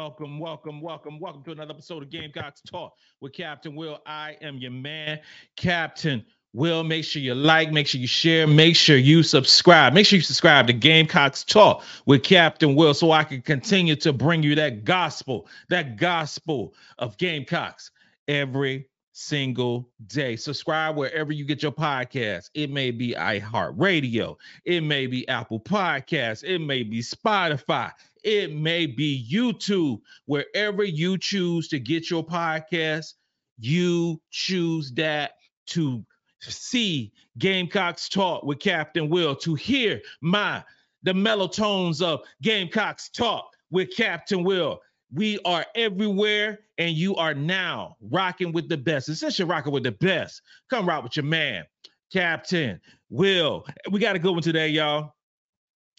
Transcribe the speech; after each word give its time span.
Welcome, 0.00 0.38
welcome, 0.38 0.80
welcome, 0.80 1.20
welcome 1.20 1.42
to 1.42 1.52
another 1.52 1.72
episode 1.72 2.02
of 2.02 2.08
Gamecocks 2.08 2.62
Talk 2.62 2.94
with 3.20 3.34
Captain 3.34 3.76
Will. 3.76 3.98
I 4.06 4.34
am 4.40 4.56
your 4.56 4.70
man, 4.70 5.20
Captain 5.56 6.24
Will. 6.54 6.82
Make 6.84 7.04
sure 7.04 7.20
you 7.20 7.34
like, 7.34 7.70
make 7.70 7.86
sure 7.86 8.00
you 8.00 8.06
share, 8.06 8.46
make 8.46 8.76
sure 8.76 8.96
you 8.96 9.22
subscribe. 9.22 9.92
Make 9.92 10.06
sure 10.06 10.16
you 10.16 10.22
subscribe 10.22 10.68
to 10.68 10.72
Gamecocks 10.72 11.44
Talk 11.44 11.84
with 12.06 12.22
Captain 12.22 12.74
Will 12.74 12.94
so 12.94 13.12
I 13.12 13.24
can 13.24 13.42
continue 13.42 13.94
to 13.96 14.14
bring 14.14 14.42
you 14.42 14.54
that 14.54 14.84
gospel, 14.84 15.46
that 15.68 15.98
gospel 15.98 16.72
of 16.98 17.18
Gamecocks 17.18 17.90
every 18.26 18.88
single 19.12 19.90
day. 20.06 20.36
Subscribe 20.36 20.96
wherever 20.96 21.30
you 21.30 21.44
get 21.44 21.62
your 21.62 21.72
podcasts. 21.72 22.48
It 22.54 22.70
may 22.70 22.90
be 22.90 23.12
iHeartRadio, 23.12 24.36
it 24.64 24.80
may 24.80 25.06
be 25.06 25.28
Apple 25.28 25.60
Podcasts, 25.60 26.42
it 26.42 26.58
may 26.58 26.84
be 26.84 27.00
Spotify, 27.00 27.92
it 28.24 28.54
may 28.54 28.86
be 28.86 29.26
YouTube. 29.30 30.00
Wherever 30.26 30.84
you 30.84 31.18
choose 31.18 31.68
to 31.68 31.78
get 31.78 32.10
your 32.10 32.24
podcast, 32.24 33.14
you 33.58 34.20
choose 34.30 34.92
that 34.92 35.32
to 35.66 36.04
see 36.40 37.12
Gamecocks 37.38 38.08
Talk 38.08 38.42
with 38.44 38.58
Captain 38.58 39.08
Will, 39.08 39.36
to 39.36 39.54
hear 39.54 40.00
my 40.20 40.64
the 41.02 41.14
mellow 41.14 41.48
tones 41.48 42.02
of 42.02 42.20
Gamecocks 42.42 43.08
Talk 43.10 43.50
with 43.70 43.94
Captain 43.96 44.44
Will. 44.44 44.80
We 45.12 45.38
are 45.44 45.64
everywhere, 45.74 46.60
and 46.78 46.94
you 46.94 47.16
are 47.16 47.34
now 47.34 47.96
rocking 48.00 48.52
with 48.52 48.68
the 48.68 48.76
best. 48.76 49.38
You're 49.38 49.48
rocking 49.48 49.72
with 49.72 49.82
the 49.82 49.92
best, 49.92 50.42
come 50.68 50.86
rock 50.86 51.02
with 51.02 51.16
your 51.16 51.24
man, 51.24 51.64
Captain 52.12 52.80
Will. 53.08 53.66
We 53.90 53.98
got 53.98 54.16
a 54.16 54.18
good 54.18 54.32
one 54.32 54.42
today, 54.42 54.68
y'all. 54.68 55.14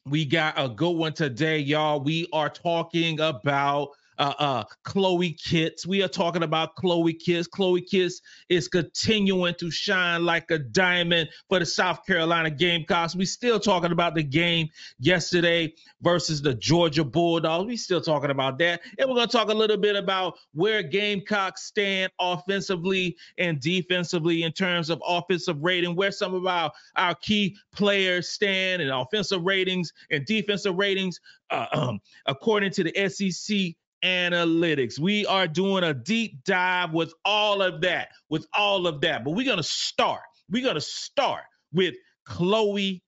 We 0.05 0.25
got 0.25 0.55
a 0.57 0.67
good 0.67 0.97
one 0.97 1.13
today, 1.13 1.59
y'all. 1.59 2.01
We 2.01 2.27
are 2.33 2.49
talking 2.49 3.19
about 3.19 3.89
uh, 4.21 4.33
uh, 4.37 4.63
Chloe 4.83 5.33
Kitts. 5.33 5.87
We 5.87 6.03
are 6.03 6.07
talking 6.07 6.43
about 6.43 6.75
Chloe 6.75 7.13
Kitts. 7.13 7.47
Chloe 7.47 7.81
Kitts 7.81 8.21
is 8.49 8.67
continuing 8.67 9.55
to 9.55 9.71
shine 9.71 10.25
like 10.25 10.51
a 10.51 10.59
diamond 10.59 11.29
for 11.49 11.57
the 11.57 11.65
South 11.65 12.05
Carolina 12.05 12.51
Gamecocks. 12.51 13.15
We 13.15 13.25
still 13.25 13.59
talking 13.59 13.91
about 13.91 14.13
the 14.13 14.21
game 14.21 14.67
yesterday 14.99 15.73
versus 16.03 16.43
the 16.43 16.53
Georgia 16.53 17.03
Bulldogs. 17.03 17.65
We 17.65 17.77
still 17.77 17.99
talking 17.99 18.29
about 18.29 18.59
that, 18.59 18.81
and 18.99 19.09
we're 19.09 19.15
gonna 19.15 19.27
talk 19.27 19.49
a 19.49 19.55
little 19.55 19.77
bit 19.77 19.95
about 19.95 20.37
where 20.53 20.83
Gamecocks 20.83 21.63
stand 21.63 22.11
offensively 22.19 23.17
and 23.39 23.59
defensively 23.59 24.43
in 24.43 24.51
terms 24.51 24.91
of 24.91 25.01
offensive 25.03 25.57
rating, 25.63 25.95
where 25.95 26.11
some 26.11 26.35
of 26.35 26.45
our 26.45 26.71
our 26.95 27.15
key 27.15 27.57
players 27.73 28.29
stand 28.29 28.83
in 28.83 28.89
offensive 28.89 29.41
ratings 29.41 29.91
and 30.11 30.27
defensive 30.27 30.75
ratings, 30.75 31.19
uh, 31.49 31.65
um, 31.73 31.99
according 32.27 32.69
to 32.69 32.83
the 32.83 33.09
SEC 33.09 33.73
analytics. 34.03 34.99
We 34.99 35.25
are 35.25 35.47
doing 35.47 35.83
a 35.83 35.93
deep 35.93 36.43
dive 36.43 36.93
with 36.93 37.13
all 37.25 37.61
of 37.61 37.81
that, 37.81 38.09
with 38.29 38.47
all 38.53 38.87
of 38.87 39.01
that. 39.01 39.23
But 39.23 39.31
we're 39.31 39.45
going 39.45 39.57
to 39.57 39.63
start. 39.63 40.21
We're 40.49 40.63
going 40.63 40.75
to 40.75 40.81
start 40.81 41.43
with 41.73 41.95
Chloe 42.25 43.03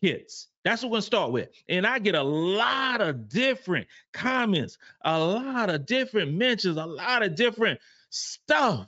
Kitts. 0.00 0.48
That's 0.64 0.82
what 0.82 0.90
we're 0.90 0.94
going 0.96 1.02
to 1.02 1.06
start 1.06 1.32
with. 1.32 1.48
And 1.68 1.86
I 1.86 1.98
get 1.98 2.14
a 2.14 2.22
lot 2.22 3.00
of 3.00 3.28
different 3.28 3.86
comments, 4.12 4.78
a 5.04 5.18
lot 5.18 5.70
of 5.70 5.86
different 5.86 6.32
mentions, 6.34 6.76
a 6.76 6.86
lot 6.86 7.22
of 7.22 7.34
different 7.34 7.80
stuff 8.10 8.86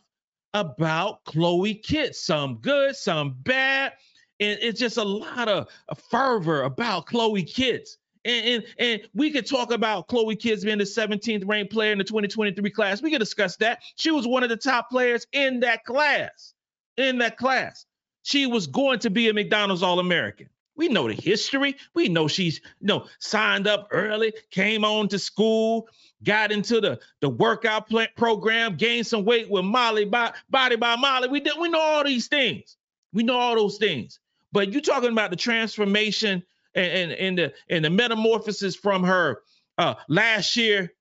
about 0.54 1.24
Chloe 1.24 1.74
Kitts. 1.74 2.24
Some 2.24 2.56
good, 2.56 2.96
some 2.96 3.36
bad. 3.42 3.92
And 4.40 4.58
it's 4.60 4.80
just 4.80 4.98
a 4.98 5.04
lot 5.04 5.48
of 5.48 5.68
fervor 6.10 6.62
about 6.62 7.06
Chloe 7.06 7.42
Kitts. 7.42 7.98
And, 8.26 8.46
and, 8.46 8.64
and 8.78 9.02
we 9.14 9.30
could 9.30 9.46
talk 9.46 9.70
about 9.70 10.08
Chloe 10.08 10.34
Kitts 10.34 10.64
being 10.64 10.78
the 10.78 10.84
17th 10.84 11.44
ranked 11.46 11.72
player 11.72 11.92
in 11.92 11.98
the 11.98 12.04
2023 12.04 12.70
class. 12.70 13.00
We 13.00 13.12
could 13.12 13.20
discuss 13.20 13.56
that. 13.58 13.82
She 13.94 14.10
was 14.10 14.26
one 14.26 14.42
of 14.42 14.48
the 14.48 14.56
top 14.56 14.90
players 14.90 15.28
in 15.32 15.60
that 15.60 15.84
class. 15.84 16.52
In 16.96 17.18
that 17.18 17.36
class. 17.36 17.86
She 18.24 18.46
was 18.46 18.66
going 18.66 18.98
to 19.00 19.10
be 19.10 19.28
a 19.28 19.32
McDonald's 19.32 19.84
All-American. 19.84 20.48
We 20.74 20.88
know 20.88 21.06
the 21.06 21.14
history. 21.14 21.76
We 21.94 22.08
know 22.08 22.26
she's 22.26 22.60
you 22.80 22.88
know 22.88 23.06
signed 23.20 23.66
up 23.66 23.88
early, 23.92 24.34
came 24.50 24.84
on 24.84 25.08
to 25.08 25.18
school, 25.18 25.88
got 26.22 26.52
into 26.52 26.80
the 26.82 26.98
the 27.20 27.30
workout 27.30 27.88
plant 27.88 28.10
program, 28.16 28.76
gained 28.76 29.06
some 29.06 29.24
weight 29.24 29.48
with 29.48 29.64
Molly 29.64 30.04
by 30.04 30.34
body 30.50 30.76
by 30.76 30.96
Molly. 30.96 31.28
We 31.28 31.40
did 31.40 31.54
we 31.58 31.70
know 31.70 31.80
all 31.80 32.04
these 32.04 32.26
things. 32.26 32.76
We 33.14 33.22
know 33.22 33.38
all 33.38 33.54
those 33.54 33.78
things. 33.78 34.20
But 34.52 34.72
you 34.72 34.82
talking 34.82 35.12
about 35.12 35.30
the 35.30 35.36
transformation 35.36 36.42
and, 36.76 37.12
and, 37.12 37.12
and 37.12 37.38
the 37.38 37.54
and 37.70 37.84
the 37.84 37.90
metamorphosis 37.90 38.76
from 38.76 39.04
her 39.04 39.42
uh, 39.78 39.96
last 40.08 40.56
year 40.56 40.92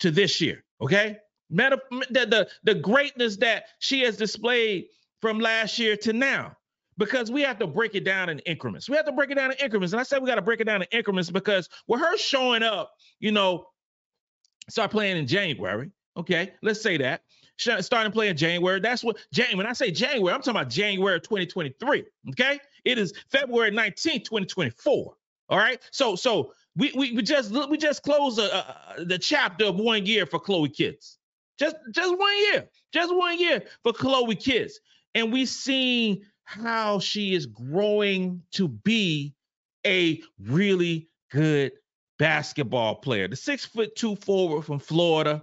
to 0.00 0.12
this 0.12 0.40
year. 0.42 0.64
Okay, 0.82 1.18
Meta, 1.50 1.80
the, 2.10 2.26
the 2.26 2.48
the 2.64 2.74
greatness 2.76 3.38
that 3.38 3.64
she 3.80 4.02
has 4.02 4.18
displayed 4.18 4.86
from 5.22 5.40
last 5.40 5.78
year 5.78 5.96
to 5.98 6.12
now. 6.14 6.56
Because 6.98 7.30
we 7.30 7.42
have 7.42 7.58
to 7.60 7.66
break 7.66 7.94
it 7.94 8.04
down 8.04 8.28
in 8.28 8.40
increments. 8.40 8.90
We 8.90 8.96
have 8.96 9.06
to 9.06 9.12
break 9.12 9.30
it 9.30 9.36
down 9.36 9.52
in 9.52 9.58
increments. 9.58 9.94
And 9.94 10.00
I 10.00 10.04
said 10.04 10.20
we 10.22 10.28
got 10.28 10.36
to 10.36 10.42
break 10.42 10.60
it 10.60 10.64
down 10.64 10.82
in 10.82 10.88
increments 10.92 11.30
because 11.30 11.68
with 11.88 12.00
her 12.00 12.18
showing 12.18 12.62
up, 12.62 12.92
you 13.20 13.32
know, 13.32 13.66
start 14.68 14.90
playing 14.90 15.16
in 15.16 15.26
January. 15.26 15.90
Okay, 16.16 16.52
let's 16.62 16.82
say 16.82 16.98
that. 16.98 17.22
Starting 17.58 18.12
playing 18.12 18.36
January. 18.36 18.80
That's 18.80 19.04
what 19.04 19.18
January. 19.32 19.56
When 19.56 19.66
I 19.66 19.74
say 19.74 19.90
January, 19.90 20.34
I'm 20.34 20.42
talking 20.42 20.60
about 20.60 20.70
January 20.70 21.20
2023. 21.20 22.04
Okay, 22.30 22.58
it 22.84 22.98
is 22.98 23.14
February 23.30 23.70
19th, 23.70 24.24
2024. 24.24 25.14
All 25.50 25.58
right. 25.58 25.80
So 25.90 26.14
so 26.16 26.54
we 26.76 26.92
we, 26.94 27.12
we 27.12 27.22
just 27.22 27.50
we 27.68 27.76
just 27.76 28.02
closed 28.02 28.38
a, 28.38 28.98
a, 28.98 29.04
the 29.04 29.18
chapter 29.18 29.66
of 29.66 29.76
one 29.76 30.06
year 30.06 30.24
for 30.24 30.38
Chloe 30.38 30.68
Kitts. 30.68 31.18
Just 31.58 31.76
just 31.92 32.16
one 32.16 32.36
year. 32.38 32.68
Just 32.92 33.14
one 33.14 33.38
year 33.38 33.62
for 33.82 33.92
Chloe 33.92 34.36
Kitts. 34.36 34.80
And 35.14 35.32
we 35.32 35.44
seen 35.44 36.24
how 36.44 37.00
she 37.00 37.34
is 37.34 37.46
growing 37.46 38.42
to 38.52 38.68
be 38.68 39.34
a 39.84 40.22
really 40.38 41.08
good 41.30 41.72
basketball 42.18 42.96
player. 42.96 43.26
The 43.26 43.36
six 43.36 43.64
foot 43.64 43.96
two 43.96 44.14
forward 44.16 44.62
from 44.62 44.78
Florida 44.78 45.42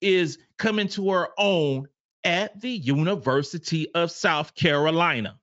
is 0.00 0.38
coming 0.58 0.88
to 0.88 1.10
her 1.10 1.28
own 1.38 1.86
at 2.24 2.60
the 2.60 2.70
University 2.70 3.92
of 3.94 4.10
South 4.10 4.54
Carolina. 4.54 5.38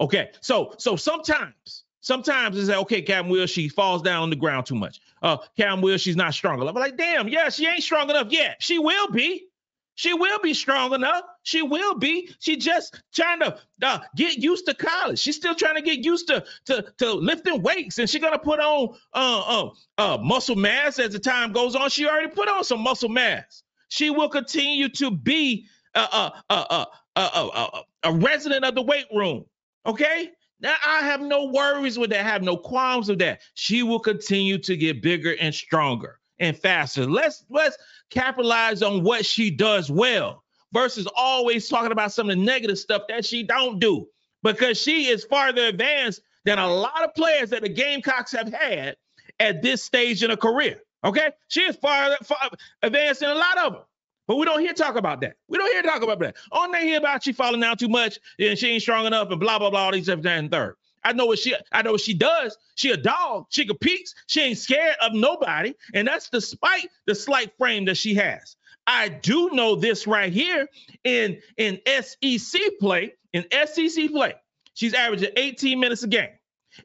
Okay, 0.00 0.30
so 0.40 0.74
so 0.78 0.96
sometimes 0.96 1.84
Sometimes 2.00 2.56
it's 2.56 2.68
like, 2.68 2.78
okay, 2.78 3.02
Cam 3.02 3.28
Will, 3.28 3.46
she 3.46 3.68
falls 3.68 4.02
down 4.02 4.22
on 4.22 4.30
the 4.30 4.36
ground 4.36 4.66
too 4.66 4.76
much. 4.76 5.00
Uh, 5.22 5.38
Cam 5.56 5.80
Will, 5.80 5.98
she's 5.98 6.16
not 6.16 6.34
strong 6.34 6.60
enough. 6.60 6.76
I'm 6.76 6.80
like, 6.80 6.96
damn, 6.96 7.28
yeah, 7.28 7.48
she 7.48 7.66
ain't 7.66 7.82
strong 7.82 8.08
enough 8.08 8.28
yet. 8.30 8.56
She 8.60 8.78
will 8.78 9.10
be. 9.10 9.48
She 9.96 10.14
will 10.14 10.38
be 10.38 10.54
strong 10.54 10.94
enough. 10.94 11.24
She 11.42 11.60
will 11.60 11.98
be. 11.98 12.32
She 12.38 12.56
just 12.56 13.02
trying 13.12 13.40
to 13.40 13.58
uh, 13.82 13.98
get 14.14 14.38
used 14.38 14.66
to 14.66 14.74
college. 14.74 15.18
She's 15.18 15.34
still 15.34 15.56
trying 15.56 15.74
to 15.74 15.82
get 15.82 16.04
used 16.04 16.28
to 16.28 16.44
to, 16.66 16.84
to 16.98 17.12
lifting 17.14 17.62
weights, 17.62 17.98
and 17.98 18.08
she's 18.08 18.20
gonna 18.20 18.38
put 18.38 18.60
on 18.60 18.94
uh, 19.12 19.42
uh, 19.66 19.70
uh, 19.98 20.18
muscle 20.18 20.54
mass 20.54 21.00
as 21.00 21.14
the 21.14 21.18
time 21.18 21.50
goes 21.52 21.74
on. 21.74 21.90
She 21.90 22.06
already 22.06 22.28
put 22.28 22.48
on 22.48 22.62
some 22.62 22.80
muscle 22.80 23.08
mass. 23.08 23.64
She 23.88 24.10
will 24.10 24.28
continue 24.28 24.88
to 24.90 25.10
be 25.10 25.66
a, 25.96 26.00
a, 26.00 26.44
a, 26.48 27.82
a, 28.04 28.12
resident 28.12 28.64
of 28.64 28.76
the 28.76 28.82
weight 28.82 29.06
room. 29.12 29.46
Okay, 29.84 30.30
now 30.60 30.74
I 30.86 31.00
have 31.00 31.20
no 31.20 31.46
worries 31.46 31.98
with 31.98 32.10
that, 32.10 32.20
I 32.24 32.28
have 32.28 32.42
no 32.42 32.56
qualms 32.56 33.08
with 33.08 33.18
that. 33.20 33.40
She 33.54 33.82
will 33.82 34.00
continue 34.00 34.58
to 34.58 34.76
get 34.76 35.02
bigger 35.02 35.36
and 35.40 35.54
stronger 35.54 36.18
and 36.38 36.56
faster. 36.56 37.06
Let's 37.06 37.44
let's 37.48 37.76
capitalize 38.10 38.82
on 38.82 39.02
what 39.02 39.24
she 39.24 39.50
does 39.50 39.90
well 39.90 40.44
versus 40.72 41.08
always 41.16 41.68
talking 41.68 41.92
about 41.92 42.12
some 42.12 42.28
of 42.28 42.36
the 42.36 42.44
negative 42.44 42.78
stuff 42.78 43.02
that 43.08 43.24
she 43.24 43.42
don't 43.42 43.78
do 43.78 44.06
because 44.42 44.80
she 44.80 45.08
is 45.08 45.24
farther 45.24 45.66
advanced 45.66 46.20
than 46.44 46.58
a 46.58 46.66
lot 46.66 47.04
of 47.04 47.14
players 47.14 47.50
that 47.50 47.62
the 47.62 47.68
Gamecocks 47.68 48.32
have 48.32 48.52
had 48.52 48.96
at 49.40 49.62
this 49.62 49.82
stage 49.82 50.22
in 50.22 50.30
a 50.30 50.36
career. 50.36 50.80
Okay, 51.04 51.30
she 51.48 51.62
is 51.62 51.76
far, 51.76 52.16
far 52.24 52.50
advanced 52.82 53.20
than 53.20 53.30
a 53.30 53.34
lot 53.34 53.58
of 53.58 53.72
them. 53.74 53.82
But 54.28 54.36
we 54.36 54.46
don't 54.46 54.60
hear 54.60 54.74
talk 54.74 54.96
about 54.96 55.22
that. 55.22 55.36
We 55.48 55.58
don't 55.58 55.72
hear 55.72 55.82
talk 55.82 56.02
about 56.02 56.20
that. 56.20 56.36
All 56.52 56.70
they 56.70 56.86
hear 56.86 56.98
about 56.98 57.24
she 57.24 57.32
falling 57.32 57.60
down 57.62 57.78
too 57.78 57.88
much 57.88 58.20
and 58.38 58.58
she 58.58 58.68
ain't 58.68 58.82
strong 58.82 59.06
enough 59.06 59.30
and 59.30 59.40
blah 59.40 59.58
blah 59.58 59.70
blah 59.70 59.80
all 59.80 59.92
these 59.92 60.04
stuff 60.04 60.24
and 60.24 60.50
third. 60.52 60.76
I 61.04 61.14
know 61.14 61.26
what 61.26 61.40
she 61.40 61.56
I 61.72 61.82
know 61.82 61.92
what 61.92 62.02
she 62.02 62.14
does. 62.14 62.58
She 62.76 62.90
a 62.92 62.98
dog. 62.98 63.46
She 63.50 63.66
competes. 63.66 64.14
She 64.28 64.42
ain't 64.42 64.58
scared 64.58 64.96
of 65.02 65.14
nobody, 65.14 65.74
and 65.94 66.06
that's 66.06 66.30
despite 66.30 66.90
the 67.06 67.14
slight 67.14 67.56
frame 67.58 67.86
that 67.86 67.96
she 67.96 68.14
has. 68.14 68.56
I 68.86 69.08
do 69.08 69.50
know 69.52 69.76
this 69.76 70.06
right 70.06 70.32
here 70.32 70.68
in 71.04 71.40
in 71.56 71.80
SEC 71.86 72.60
play. 72.80 73.14
In 73.32 73.46
SEC 73.66 74.10
play, 74.10 74.34
she's 74.74 74.94
averaging 74.94 75.30
18 75.36 75.80
minutes 75.80 76.02
a 76.02 76.08
game. 76.08 76.30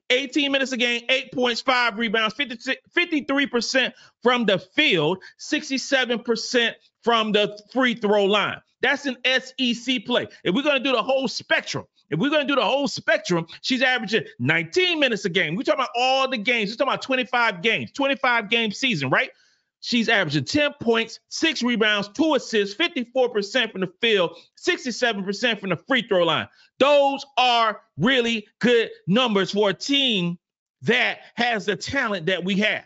18 0.09 0.51
minutes 0.51 0.71
a 0.71 0.77
game, 0.77 1.03
eight 1.09 1.31
points, 1.31 1.61
five 1.61 1.97
rebounds, 1.97 2.35
53% 2.35 3.93
from 4.21 4.45
the 4.45 4.59
field, 4.59 5.19
67% 5.39 6.73
from 7.03 7.31
the 7.31 7.59
free 7.71 7.95
throw 7.95 8.25
line. 8.25 8.61
That's 8.81 9.05
an 9.05 9.17
SEC 9.25 10.05
play. 10.05 10.27
If 10.43 10.53
we're 10.53 10.63
going 10.63 10.77
to 10.77 10.83
do 10.83 10.91
the 10.91 11.03
whole 11.03 11.27
spectrum, 11.27 11.85
if 12.09 12.19
we're 12.19 12.29
going 12.29 12.45
to 12.45 12.53
do 12.53 12.59
the 12.59 12.65
whole 12.65 12.87
spectrum, 12.87 13.47
she's 13.61 13.81
averaging 13.81 14.25
19 14.39 14.99
minutes 14.99 15.25
a 15.25 15.29
game. 15.29 15.55
We're 15.55 15.63
talking 15.63 15.79
about 15.79 15.89
all 15.95 16.29
the 16.29 16.37
games. 16.37 16.69
We're 16.69 16.75
talking 16.75 16.93
about 16.93 17.01
25 17.01 17.61
games, 17.61 17.91
25 17.91 18.49
game 18.49 18.71
season, 18.71 19.09
right? 19.09 19.31
She's 19.85 20.07
averaging 20.07 20.45
10 20.45 20.75
points, 20.79 21.19
six 21.27 21.61
rebounds, 21.61 22.07
two 22.07 22.35
assists, 22.35 22.73
54% 22.73 23.69
from 23.73 23.81
the 23.81 23.91
field, 23.99 24.37
67% 24.57 25.59
from 25.59 25.71
the 25.71 25.75
free 25.75 26.07
throw 26.07 26.23
line. 26.23 26.47
Those 26.79 27.25
are 27.37 27.81
really 27.97 28.47
good 28.59 28.91
numbers 29.07 29.51
for 29.51 29.71
a 29.71 29.73
team 29.73 30.39
that 30.83 31.19
has 31.33 31.65
the 31.65 31.75
talent 31.75 32.27
that 32.27 32.45
we 32.45 32.59
have. 32.59 32.85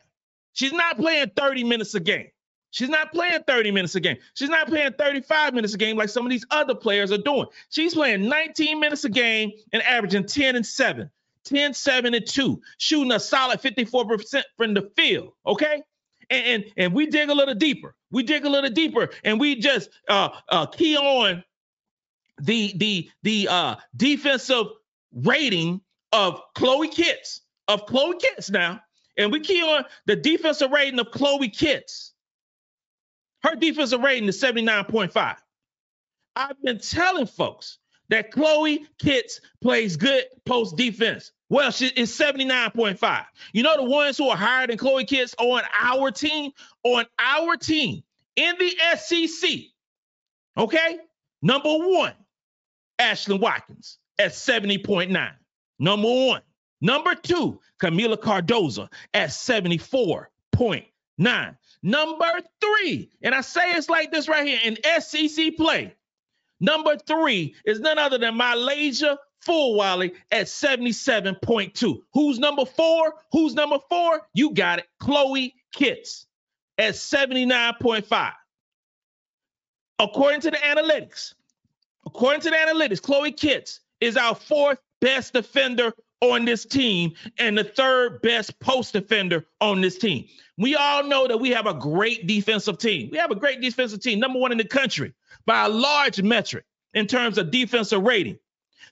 She's 0.53 0.73
not 0.73 0.97
playing 0.97 1.29
30 1.35 1.65
minutes 1.65 1.93
a 1.93 1.99
game. 1.99 2.29
She's 2.71 2.89
not 2.89 3.13
playing 3.13 3.43
30 3.45 3.69
minutes 3.69 3.93
a 3.93 3.99
game. 3.99 4.17
She's 4.33 4.49
not 4.49 4.65
playing 4.65 4.93
35 4.93 5.53
minutes 5.53 5.75
a 5.75 5.77
game 5.77 5.97
like 5.97 6.09
some 6.09 6.25
of 6.25 6.31
these 6.31 6.47
other 6.49 6.73
players 6.73 7.11
are 7.11 7.19
doing. 7.19 7.45
She's 7.69 7.93
playing 7.93 8.27
19 8.27 8.79
minutes 8.79 9.03
a 9.03 9.09
game 9.09 9.51
and 9.71 9.83
averaging 9.83 10.25
10 10.25 10.55
and 10.55 10.65
7, 10.65 11.11
10, 11.43 11.75
7 11.75 12.13
and 12.15 12.25
2, 12.25 12.59
shooting 12.79 13.11
a 13.11 13.19
solid 13.19 13.61
54% 13.61 14.41
from 14.57 14.73
the 14.73 14.89
field. 14.95 15.33
Okay. 15.45 15.83
And, 16.29 16.45
and, 16.45 16.65
and 16.77 16.93
we 16.93 17.07
dig 17.07 17.29
a 17.29 17.33
little 17.33 17.55
deeper. 17.55 17.95
We 18.11 18.23
dig 18.23 18.45
a 18.45 18.49
little 18.49 18.69
deeper 18.69 19.09
and 19.23 19.39
we 19.39 19.55
just 19.55 19.89
uh, 20.09 20.29
uh, 20.49 20.65
key 20.67 20.97
on 20.97 21.43
the 22.39 22.73
the 22.77 23.09
the 23.23 23.47
uh, 23.49 23.75
defensive 23.95 24.67
rating 25.13 25.81
of 26.11 26.41
Chloe 26.55 26.89
Kitts 26.89 27.41
of 27.67 27.85
Chloe 27.85 28.17
Kitts 28.19 28.49
now, 28.49 28.81
and 29.17 29.31
we 29.31 29.39
key 29.41 29.61
on 29.61 29.85
the 30.05 30.15
defensive 30.15 30.71
rating 30.71 30.99
of 30.99 31.11
Chloe 31.11 31.49
Kitts. 31.49 32.13
Her 33.43 33.55
defensive 33.55 34.01
rating 34.01 34.27
is 34.29 34.41
79.5. 34.41 35.35
I've 36.35 36.61
been 36.63 36.79
telling 36.79 37.27
folks 37.27 37.77
that 38.09 38.31
Chloe 38.31 38.85
Kitts 38.99 39.41
plays 39.61 39.97
good 39.97 40.25
post 40.45 40.77
defense. 40.77 41.31
Well, 41.49 41.71
she 41.71 41.87
is 41.87 42.17
79.5. 42.17 43.25
You 43.53 43.63
know 43.63 43.77
the 43.77 43.83
ones 43.83 44.17
who 44.17 44.29
are 44.29 44.37
higher 44.37 44.67
than 44.67 44.77
Chloe 44.77 45.05
Kitts 45.05 45.33
on 45.39 45.61
our 45.79 46.11
team? 46.11 46.51
On 46.83 47.05
our 47.17 47.55
team 47.55 48.03
in 48.35 48.55
the 48.59 48.75
SEC. 48.97 49.49
Okay? 50.57 50.97
Number 51.41 51.69
one, 51.69 52.13
Ashlyn 52.99 53.39
Watkins 53.39 53.99
at 54.19 54.31
70.9. 54.31 55.31
Number 55.79 56.07
one. 56.07 56.41
Number 56.79 57.15
two, 57.15 57.59
Kamilla 57.81 58.17
Cardoso 58.17 58.87
at 59.13 59.29
74.9. 59.29 61.57
Number 61.83 62.31
three, 62.61 63.09
and 63.21 63.33
I 63.33 63.41
say 63.41 63.71
it's 63.71 63.89
like 63.89 64.11
this 64.11 64.27
right 64.27 64.47
here 64.47 64.59
in 64.63 64.77
SEC 65.01 65.57
play. 65.57 65.95
Number 66.59 66.97
three 66.97 67.55
is 67.65 67.79
none 67.79 67.97
other 67.97 68.17
than 68.17 68.35
MiLaysia 69.45 69.77
Fulwiley 69.77 70.13
at 70.31 70.47
77.2. 70.47 72.01
Who's 72.13 72.39
number 72.39 72.65
four? 72.65 73.13
Who's 73.31 73.53
number 73.53 73.79
four? 73.89 74.21
You 74.33 74.53
got 74.53 74.79
it. 74.79 74.85
Chloe 74.99 75.55
Kitts 75.73 76.25
at 76.77 76.93
79.5. 76.93 78.33
According 79.99 80.41
to 80.41 80.51
the 80.51 80.57
analytics, 80.57 81.33
according 82.05 82.41
to 82.41 82.49
the 82.51 82.55
analytics, 82.55 83.01
Chloe 83.01 83.31
Kitts 83.31 83.79
is 83.99 84.15
our 84.15 84.35
fourth 84.35 84.79
best 85.01 85.33
defender 85.33 85.93
on 86.21 86.45
this 86.45 86.65
team 86.65 87.13
and 87.37 87.57
the 87.57 87.63
third 87.63 88.21
best 88.21 88.59
post 88.59 88.93
defender 88.93 89.45
on 89.61 89.81
this 89.81 89.97
team. 89.97 90.25
We 90.57 90.75
all 90.75 91.03
know 91.03 91.27
that 91.27 91.39
we 91.39 91.51
have 91.51 91.67
a 91.67 91.73
great 91.73 92.25
defensive 92.25 92.79
team. 92.79 93.09
We 93.11 93.17
have 93.17 93.31
a 93.31 93.35
great 93.35 93.61
defensive 93.61 94.01
team, 94.01 94.19
number 94.19 94.39
one 94.39 94.51
in 94.51 94.57
the 94.57 94.65
country 94.65 95.13
by 95.45 95.65
a 95.65 95.69
large 95.69 96.21
metric 96.21 96.65
in 96.93 97.05
terms 97.05 97.37
of 97.37 97.51
defensive 97.51 98.01
rating. 98.01 98.39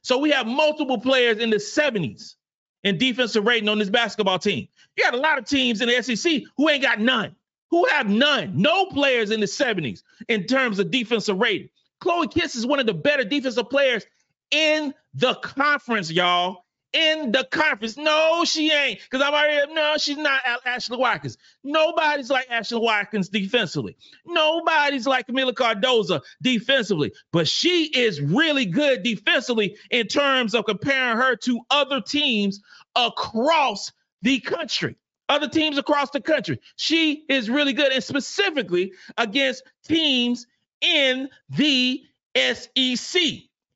So 0.05 0.19
we 0.19 0.29
have 0.29 0.45
multiple 0.45 0.99
players 0.99 1.39
in 1.39 1.49
the 1.49 1.55
70s 1.55 2.35
in 2.83 2.99
defensive 2.99 3.43
rating 3.43 3.67
on 3.69 3.79
this 3.79 3.89
basketball 3.89 4.37
team. 4.37 4.67
You 4.95 5.03
got 5.03 5.15
a 5.15 5.17
lot 5.17 5.39
of 5.39 5.45
teams 5.45 5.81
in 5.81 5.89
the 5.89 6.03
SEC 6.03 6.43
who 6.57 6.69
ain't 6.69 6.83
got 6.83 6.99
none, 6.99 7.35
who 7.71 7.87
have 7.87 8.07
none, 8.07 8.51
no 8.55 8.85
players 8.85 9.31
in 9.31 9.39
the 9.39 9.47
70s 9.47 10.03
in 10.29 10.45
terms 10.45 10.77
of 10.77 10.91
defensive 10.91 11.39
rating. 11.39 11.69
Chloe 12.01 12.27
Kitts 12.27 12.55
is 12.55 12.67
one 12.67 12.79
of 12.79 12.85
the 12.85 12.93
better 12.93 13.23
defensive 13.23 13.67
players 13.67 14.05
in 14.51 14.93
the 15.15 15.33
conference, 15.33 16.11
y'all 16.11 16.64
in 16.95 17.33
the 17.33 17.45
conference. 17.51 17.97
No, 17.97 18.45
she 18.45 18.71
ain't. 18.71 19.00
Because 19.01 19.21
I'm 19.21 19.33
already, 19.33 19.74
no, 19.74 19.95
she's 19.97 20.18
not 20.18 20.42
Ashlyn 20.65 20.97
Watkins. 20.97 21.38
Nobody's 21.63 22.30
like 22.30 22.47
Ashlyn 22.47 22.81
Watkins 22.81 23.27
defensively. 23.27 23.97
Nobody's 24.25 25.06
like 25.06 25.27
Kamilla 25.27 25.53
Cardoso 25.53 26.21
defensively. 26.42 27.12
But 27.33 27.50
she 27.50 27.86
is 27.86 28.21
really 28.21 28.65
good 28.65 29.03
defensively 29.03 29.77
in 29.92 30.07
terms 30.07 30.56
of 30.56 30.65
comparing 30.65 31.18
her 31.18 31.36
to 31.36 31.59
other 31.69 32.00
teams 32.00 32.62
across 32.95 33.91
the 34.21 34.39
country. 34.39 34.95
Other 35.27 35.50
teams 35.50 35.77
across 35.77 36.12
the 36.12 36.21
country. 36.21 36.62
She 36.77 37.25
is 37.27 37.50
really 37.50 37.74
good, 37.74 37.91
and 37.91 38.03
specifically 38.03 38.94
against 39.18 39.63
teams 39.86 40.45
in 40.81 41.30
the 41.50 42.03
SEC. 42.38 43.21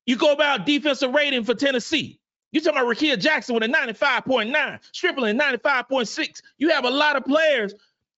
You 0.06 0.16
go 0.16 0.32
about 0.32 0.66
defensive 0.66 1.12
rating 1.12 1.44
for 1.44 1.56
Tennessee. 1.56 2.19
You 2.52 2.62
talking 2.62 2.80
about 2.80 2.96
Rickea 2.96 3.20
Jackson 3.20 3.56
with 3.56 3.64
a 3.64 3.68
95.9, 3.68 4.80
Stripling 4.92 5.38
95.6. 5.38 6.42
You 6.58 6.70
have 6.70 6.86
a 6.86 6.90
lot 6.90 7.16
of 7.16 7.26
players. 7.26 7.74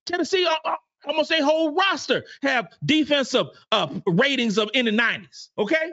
Tennessee, 0.06 0.46
uh, 0.46 0.56
uh, 0.64 0.76
almost 1.06 1.32
a 1.32 1.44
whole 1.44 1.74
roster 1.74 2.24
have 2.42 2.70
defensive 2.84 3.48
uh, 3.72 3.88
ratings 4.06 4.58
of 4.58 4.70
in 4.74 4.86
the 4.86 4.92
90s. 4.92 5.50
Okay, 5.58 5.92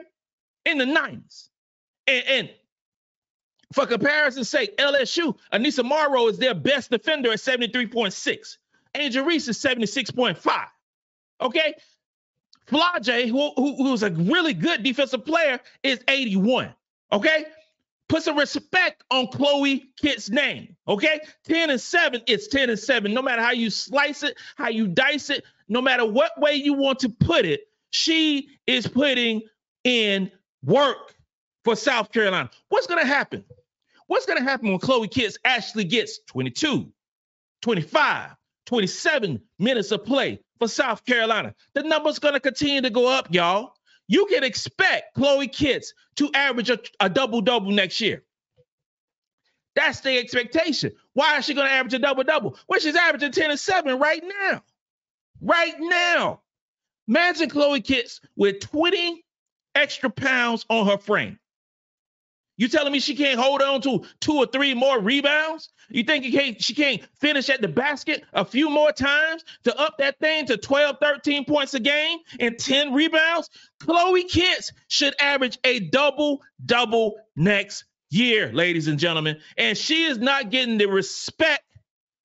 in 0.65 0.77
the 0.77 0.85
90s, 0.85 1.49
and, 2.07 2.23
and 2.27 2.49
for 3.73 3.85
comparison's 3.85 4.49
sake, 4.49 4.77
LSU, 4.77 5.35
Aneesah 5.53 5.85
Morrow 5.85 6.27
is 6.27 6.37
their 6.39 6.55
best 6.55 6.89
defender 6.89 7.31
at 7.31 7.39
73.6. 7.39 8.57
Angel 8.95 9.23
Reese 9.23 9.47
is 9.47 9.61
76.5. 9.61 10.65
Okay. 11.41 11.75
Flau'jae, 12.67 13.27
who, 13.29 13.51
who, 13.55 13.75
who's 13.77 14.03
a 14.03 14.09
really 14.09 14.53
good 14.53 14.83
defensive 14.83 15.25
player, 15.25 15.59
is 15.83 15.99
81. 16.07 16.73
Okay. 17.11 17.45
Put 18.09 18.23
some 18.23 18.37
respect 18.37 19.03
on 19.11 19.27
Chloe 19.27 19.91
Kitts' 20.01 20.29
name. 20.29 20.75
Okay? 20.87 21.21
10 21.45 21.69
and 21.69 21.79
7, 21.79 22.21
it's 22.27 22.47
10 22.47 22.71
and 22.71 22.79
7. 22.79 23.13
No 23.13 23.21
matter 23.21 23.41
how 23.41 23.51
you 23.51 23.69
slice 23.69 24.23
it, 24.23 24.35
how 24.57 24.69
you 24.69 24.87
dice 24.87 25.29
it, 25.29 25.43
no 25.67 25.81
matter 25.81 26.05
what 26.05 26.31
way 26.39 26.55
you 26.55 26.73
want 26.73 26.99
to 26.99 27.09
put 27.09 27.45
it, 27.45 27.61
she 27.91 28.49
is 28.65 28.87
putting 28.87 29.43
in 29.83 30.31
work 30.63 31.15
for 31.63 31.75
South 31.75 32.11
Carolina. 32.11 32.49
What's 32.69 32.87
going 32.87 32.99
to 33.01 33.07
happen? 33.07 33.45
What's 34.07 34.25
going 34.25 34.39
to 34.39 34.43
happen 34.43 34.69
when 34.69 34.79
Chloe 34.79 35.07
Kitts 35.07 35.37
actually 35.45 35.83
gets 35.83 36.19
22, 36.27 36.91
25, 37.61 38.31
27 38.65 39.41
minutes 39.59 39.91
of 39.91 40.03
play 40.03 40.39
for 40.57 40.67
South 40.67 41.05
Carolina? 41.05 41.53
The 41.75 41.83
number's 41.83 42.17
going 42.17 42.33
to 42.33 42.39
continue 42.39 42.81
to 42.81 42.89
go 42.89 43.07
up, 43.07 43.33
y'all 43.33 43.73
you 44.09 44.25
can 44.25 44.43
expect 44.43 45.13
Chloe 45.13 45.47
Kitts 45.47 45.93
to 46.15 46.31
average 46.33 46.71
a, 46.71 46.79
a 46.99 47.09
double 47.09 47.41
double 47.41 47.71
next 47.71 48.01
year. 48.01 48.23
That's 49.75 50.01
the 50.01 50.17
expectation. 50.17 50.91
Why 51.13 51.37
is 51.37 51.45
she 51.45 51.53
going 51.53 51.67
to 51.67 51.73
average 51.73 51.93
a 51.93 51.99
double 51.99 52.23
double? 52.23 52.57
Well, 52.67 52.79
she's 52.79 52.95
averaging 52.95 53.31
10 53.31 53.51
and 53.51 53.59
7 53.59 53.99
right 53.99 54.23
now. 54.41 54.63
Right 55.41 55.75
now. 55.79 56.41
Imagine 57.07 57.49
Chloe 57.49 57.81
Kitts 57.81 58.19
with 58.35 58.59
20 58.59 59.23
extra 59.75 60.09
pounds 60.09 60.65
on 60.69 60.87
her 60.87 60.97
frame. 60.97 61.38
You 62.59 62.67
telling 62.67 62.91
me 62.91 62.99
she 62.99 63.15
can't 63.15 63.39
hold 63.39 63.61
on 63.61 63.79
to 63.83 64.03
two 64.19 64.35
or 64.35 64.45
three 64.45 64.73
more 64.73 64.99
rebounds? 64.99 65.69
You 65.89 66.03
think 66.03 66.25
can't, 66.25 66.61
she 66.61 66.75
can't 66.75 67.01
finish 67.21 67.49
at 67.49 67.61
the 67.61 67.69
basket 67.69 68.25
a 68.33 68.43
few 68.43 68.69
more 68.69 68.91
times 68.91 69.45
to 69.63 69.79
up 69.79 69.95
that 69.99 70.19
thing 70.19 70.45
to 70.47 70.57
12, 70.57 70.97
13 71.01 71.45
points 71.45 71.73
a 71.73 71.79
game 71.79 72.19
and 72.37 72.59
10 72.59 72.93
rebounds? 72.93 73.49
Chloe 73.79 74.25
Kitts 74.25 74.73
should 74.89 75.15
average 75.21 75.57
a 75.63 75.79
double 75.79 76.41
double 76.63 77.15
next 77.33 77.85
year, 78.09 78.51
ladies 78.51 78.89
and 78.89 78.99
gentlemen. 78.99 79.39
And 79.57 79.77
she 79.77 80.03
is 80.03 80.17
not 80.17 80.49
getting 80.49 80.77
the 80.77 80.87
respect 80.87 81.63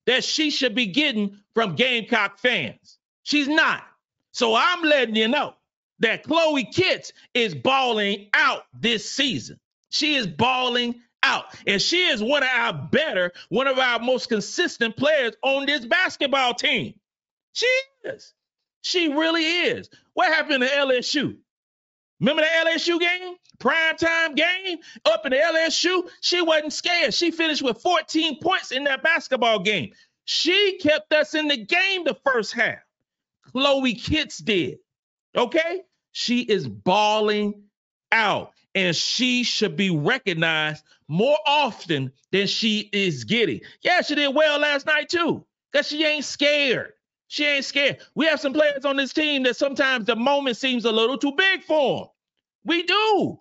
that 0.06 0.24
she 0.24 0.50
should 0.50 0.74
be 0.74 0.86
getting 0.86 1.38
from 1.54 1.76
Gamecock 1.76 2.40
fans. 2.40 2.98
She's 3.22 3.46
not. 3.46 3.84
So 4.32 4.56
I'm 4.56 4.82
letting 4.82 5.14
you 5.14 5.28
know 5.28 5.54
that 6.00 6.24
Chloe 6.24 6.64
Kitts 6.64 7.12
is 7.34 7.54
balling 7.54 8.30
out 8.34 8.64
this 8.74 9.08
season. 9.08 9.60
She 9.94 10.16
is 10.16 10.26
balling 10.26 11.00
out. 11.22 11.44
And 11.68 11.80
she 11.80 12.04
is 12.06 12.20
one 12.20 12.42
of 12.42 12.48
our 12.52 12.72
better, 12.72 13.32
one 13.48 13.68
of 13.68 13.78
our 13.78 14.00
most 14.00 14.28
consistent 14.28 14.96
players 14.96 15.34
on 15.40 15.66
this 15.66 15.84
basketball 15.84 16.54
team. 16.54 16.94
She 17.52 17.70
is. 18.02 18.34
She 18.82 19.12
really 19.12 19.44
is. 19.44 19.88
What 20.14 20.34
happened 20.34 20.64
to 20.64 20.68
LSU? 20.68 21.36
Remember 22.18 22.42
the 22.42 22.70
LSU 22.70 22.98
game? 22.98 23.36
Prime 23.60 23.96
time 23.96 24.34
game 24.34 24.78
up 25.04 25.24
in 25.26 25.30
the 25.30 25.38
LSU? 25.38 26.10
She 26.20 26.42
wasn't 26.42 26.72
scared. 26.72 27.14
She 27.14 27.30
finished 27.30 27.62
with 27.62 27.80
14 27.80 28.40
points 28.40 28.72
in 28.72 28.84
that 28.84 29.04
basketball 29.04 29.60
game. 29.60 29.92
She 30.24 30.78
kept 30.78 31.12
us 31.12 31.34
in 31.34 31.46
the 31.46 31.56
game 31.56 32.02
the 32.02 32.16
first 32.26 32.52
half. 32.52 32.80
Chloe 33.52 33.94
Kitts 33.94 34.38
did. 34.38 34.78
Okay? 35.36 35.82
She 36.10 36.40
is 36.40 36.66
balling 36.66 37.62
out, 38.10 38.53
and 38.75 38.95
she 38.95 39.45
should 39.45 39.76
be 39.76 39.90
recognized 39.90 40.85
more 41.09 41.38
often 41.47 42.12
than 42.33 42.47
she 42.47 42.88
is 42.93 43.25
getting. 43.25 43.61
Yeah, 43.83 44.02
she 44.02 44.14
did 44.14 44.35
well 44.35 44.59
last 44.59 44.87
night 44.87 45.09
too, 45.09 45.45
because 45.73 45.88
she 45.88 46.04
ain't 46.04 46.25
scared. 46.25 46.93
She 47.28 47.47
ain't 47.47 47.64
scared. 47.64 47.99
We 48.14 48.26
have 48.26 48.40
some 48.40 48.52
players 48.52 48.85
on 48.85 48.97
this 48.97 49.12
team 49.12 49.43
that 49.45 49.57
sometimes 49.57 50.07
the 50.07 50.16
moment 50.16 50.57
seems 50.57 50.85
a 50.85 50.93
little 50.93 51.19
too 51.19 51.33
big 51.33 51.62
for 51.62 51.99
them. 51.99 52.09
We 52.64 52.83
do. 52.85 53.40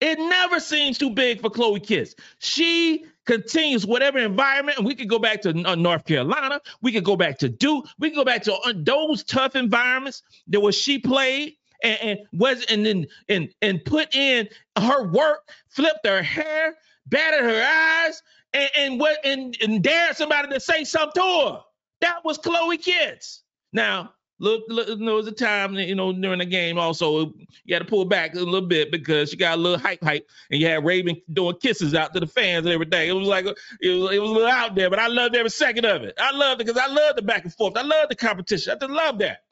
It 0.00 0.18
never 0.18 0.58
seems 0.58 0.98
too 0.98 1.10
big 1.10 1.40
for 1.40 1.48
Chloe 1.48 1.78
Kitts. 1.78 2.16
She 2.40 3.04
continues 3.24 3.86
whatever 3.86 4.18
environment, 4.18 4.78
and 4.78 4.86
we 4.86 4.96
could 4.96 5.08
go 5.08 5.18
back 5.18 5.42
to 5.42 5.50
uh, 5.64 5.74
North 5.76 6.04
Carolina. 6.04 6.60
We 6.80 6.90
could 6.90 7.04
go 7.04 7.16
back 7.16 7.38
to 7.38 7.48
Duke. 7.48 7.86
We 7.98 8.10
could 8.10 8.16
go 8.16 8.24
back 8.24 8.42
to 8.44 8.54
uh, 8.54 8.72
those 8.74 9.22
tough 9.22 9.54
environments 9.54 10.22
that 10.48 10.60
was 10.60 10.74
she 10.76 10.98
played 10.98 11.54
and, 11.82 11.98
and 12.02 12.18
was 12.32 12.64
and 12.66 12.84
then 12.86 13.06
and 13.28 13.48
and 13.62 13.84
put 13.84 14.14
in 14.14 14.48
her 14.78 15.08
work, 15.08 15.48
flipped 15.68 16.06
her 16.06 16.22
hair, 16.22 16.76
batted 17.06 17.40
her 17.40 18.04
eyes, 18.06 18.22
and 18.52 18.70
and 18.76 19.00
what 19.00 19.24
and, 19.24 19.56
and 19.62 19.82
dared 19.82 20.16
somebody 20.16 20.48
to 20.48 20.60
say 20.60 20.84
something 20.84 21.22
to 21.22 21.50
her. 21.50 21.60
That 22.00 22.24
was 22.24 22.38
Chloe 22.38 22.78
Kitts. 22.78 23.42
Now, 23.72 24.12
look, 24.38 24.64
look 24.68 24.86
there 24.86 25.14
was 25.14 25.26
a 25.26 25.32
time, 25.32 25.74
you 25.74 25.94
know, 25.94 26.12
during 26.12 26.40
the 26.40 26.44
game 26.44 26.78
also, 26.78 27.32
you 27.64 27.74
had 27.74 27.78
to 27.78 27.84
pull 27.84 28.04
back 28.04 28.34
a 28.34 28.38
little 28.38 28.66
bit 28.66 28.90
because 28.90 29.30
she 29.30 29.36
got 29.36 29.56
a 29.56 29.60
little 29.60 29.78
hype 29.78 30.02
hype 30.02 30.28
and 30.50 30.60
you 30.60 30.66
had 30.66 30.84
Raven 30.84 31.16
doing 31.32 31.56
kisses 31.62 31.94
out 31.94 32.12
to 32.14 32.20
the 32.20 32.26
fans 32.26 32.66
and 32.66 32.74
everything. 32.74 33.08
It 33.08 33.12
was 33.12 33.28
like, 33.28 33.46
it 33.46 33.54
was, 33.90 34.12
it 34.12 34.18
was 34.18 34.30
a 34.30 34.34
little 34.34 34.48
out 34.48 34.74
there, 34.74 34.90
but 34.90 34.98
I 34.98 35.06
loved 35.06 35.36
every 35.36 35.50
second 35.50 35.86
of 35.86 36.02
it. 36.02 36.14
I 36.18 36.32
loved 36.32 36.60
it 36.60 36.66
because 36.66 36.82
I 36.82 36.92
love 36.92 37.16
the 37.16 37.22
back 37.22 37.44
and 37.44 37.54
forth. 37.54 37.76
I 37.76 37.82
love 37.82 38.08
the 38.08 38.16
competition. 38.16 38.72
I 38.72 38.76
just 38.76 38.92
love 38.92 39.18
that. 39.20 39.44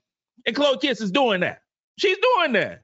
And 0.45 0.57
Chloe 0.57 0.79
Kitts 0.79 1.01
is 1.01 1.11
doing 1.13 1.41
that. 1.41 1.63
She's 2.01 2.17
doing 2.37 2.53
that. 2.55 2.81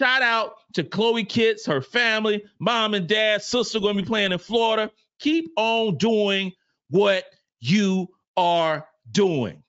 Shout 0.00 0.22
out 0.22 0.54
to 0.72 0.82
Chloe 0.82 1.24
Kitts, 1.24 1.66
her 1.66 1.82
family, 1.82 2.42
mom 2.58 2.94
and 2.94 3.06
dad, 3.06 3.42
sister 3.42 3.78
going 3.78 3.96
to 3.96 4.02
be 4.02 4.06
playing 4.06 4.32
in 4.32 4.38
Florida. 4.38 4.90
Keep 5.20 5.50
on 5.56 5.98
doing 5.98 6.52
what 6.88 7.24
you 7.60 8.08
are 8.38 8.86
doing. 9.10 9.62